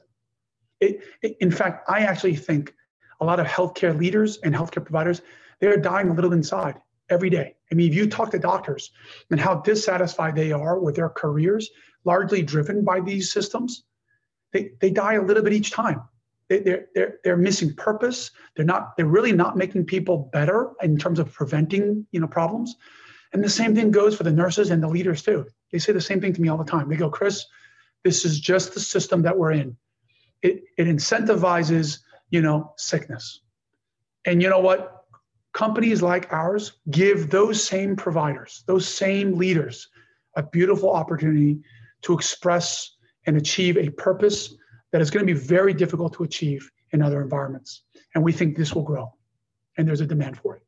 It, 0.79 1.01
it, 1.21 1.35
in 1.41 1.51
fact, 1.51 1.89
I 1.89 1.99
actually 2.01 2.35
think 2.35 2.73
a 3.19 3.25
lot 3.25 3.39
of 3.39 3.47
healthcare 3.47 3.97
leaders 3.97 4.37
and 4.43 4.53
healthcare 4.53 4.85
providers, 4.85 5.21
they're 5.59 5.77
dying 5.77 6.09
a 6.09 6.13
little 6.13 6.33
inside 6.33 6.75
every 7.09 7.29
day. 7.29 7.55
I 7.71 7.75
mean, 7.75 7.89
if 7.89 7.95
you 7.95 8.07
talk 8.07 8.31
to 8.31 8.39
doctors 8.39 8.91
and 9.31 9.39
how 9.39 9.55
dissatisfied 9.55 10.35
they 10.35 10.51
are 10.51 10.79
with 10.79 10.95
their 10.95 11.09
careers, 11.09 11.69
largely 12.03 12.43
driven 12.43 12.83
by 12.83 12.99
these 12.99 13.31
systems, 13.31 13.83
they, 14.53 14.71
they 14.79 14.91
die 14.91 15.13
a 15.13 15.21
little 15.21 15.43
bit 15.43 15.53
each 15.53 15.71
time. 15.71 16.01
They, 16.49 16.59
they're, 16.59 16.85
they're, 16.93 17.17
they're 17.23 17.37
missing 17.37 17.73
purpose. 17.73 18.31
They're 18.55 18.65
not, 18.65 18.95
they're 18.95 19.07
really 19.07 19.31
not 19.31 19.57
making 19.57 19.85
people 19.85 20.29
better 20.31 20.73
in 20.83 20.97
terms 20.97 21.17
of 21.17 21.33
preventing, 21.33 22.05
you 22.11 22.19
know, 22.19 22.27
problems. 22.27 22.75
And 23.35 23.43
the 23.43 23.49
same 23.49 23.75
thing 23.75 23.91
goes 23.91 24.15
for 24.15 24.23
the 24.23 24.31
nurses 24.31 24.69
and 24.71 24.81
the 24.81 24.87
leaders 24.87 25.21
too. 25.21 25.45
They 25.69 25.77
say 25.77 25.91
the 25.91 25.99
same 25.99 26.21
thing 26.21 26.31
to 26.31 26.41
me 26.41 26.47
all 26.47 26.57
the 26.57 26.63
time. 26.63 26.87
They 26.87 26.95
go, 26.95 27.09
Chris, 27.09 27.43
this 28.05 28.23
is 28.23 28.39
just 28.39 28.73
the 28.73 28.79
system 28.79 29.21
that 29.23 29.37
we're 29.37 29.51
in. 29.51 29.75
It, 30.41 30.63
it 30.77 30.87
incentivizes, 30.87 31.99
you 32.29 32.41
know, 32.41 32.71
sickness. 32.77 33.41
And 34.23 34.41
you 34.41 34.49
know 34.49 34.61
what? 34.61 35.03
Companies 35.51 36.01
like 36.01 36.31
ours 36.31 36.77
give 36.91 37.29
those 37.29 37.61
same 37.61 37.97
providers, 37.97 38.63
those 38.67 38.87
same 38.87 39.37
leaders, 39.37 39.89
a 40.37 40.43
beautiful 40.43 40.93
opportunity 40.93 41.59
to 42.03 42.13
express 42.13 42.95
and 43.25 43.35
achieve 43.35 43.75
a 43.75 43.89
purpose 43.89 44.55
that 44.93 45.01
is 45.01 45.11
going 45.11 45.27
to 45.27 45.33
be 45.33 45.37
very 45.37 45.73
difficult 45.73 46.13
to 46.13 46.23
achieve 46.23 46.71
in 46.91 47.01
other 47.01 47.21
environments. 47.21 47.81
And 48.13 48.23
we 48.23 48.31
think 48.31 48.55
this 48.55 48.73
will 48.73 48.83
grow, 48.83 49.11
and 49.77 49.85
there's 49.85 49.99
a 49.99 50.05
demand 50.05 50.37
for 50.37 50.55
it. 50.55 50.64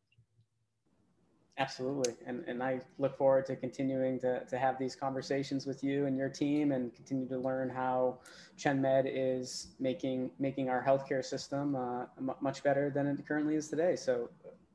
Absolutely. 1.60 2.14
And, 2.28 2.44
and 2.48 2.62
I 2.62 2.82
look 3.00 3.18
forward 3.18 3.48
to 3.48 3.56
continuing 3.56 4.20
to, 4.20 4.46
to 4.46 4.60
have 4.60 4.78
these 4.78 4.96
conversations 4.96 5.66
with 5.66 5.84
you 5.84 6.06
and 6.06 6.16
your 6.16 6.30
team 6.30 6.72
and 6.72 6.94
continue 6.94 7.28
to 7.30 7.38
learn 7.40 7.68
how 7.70 8.20
ChenMed 8.60 9.06
is 9.12 9.70
making, 9.80 10.30
making 10.38 10.70
our 10.70 10.84
healthcare 10.84 11.26
system 11.26 11.76
uh, 11.76 12.06
much 12.42 12.64
better 12.64 12.92
than 12.92 13.08
it 13.08 13.28
currently 13.28 13.56
is 13.56 13.70
today. 13.70 13.96
So 13.96 14.30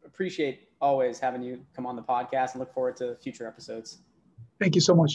appreciate 0.04 0.70
always 0.80 1.20
having 1.20 1.42
you 1.42 1.64
come 1.74 1.86
on 1.86 1.94
the 1.94 2.02
podcast 2.02 2.52
and 2.52 2.60
look 2.60 2.74
forward 2.74 2.96
to 2.96 3.14
future 3.22 3.46
episodes. 3.46 3.98
Thank 4.58 4.74
you 4.74 4.80
so 4.80 4.94
much. 4.94 5.14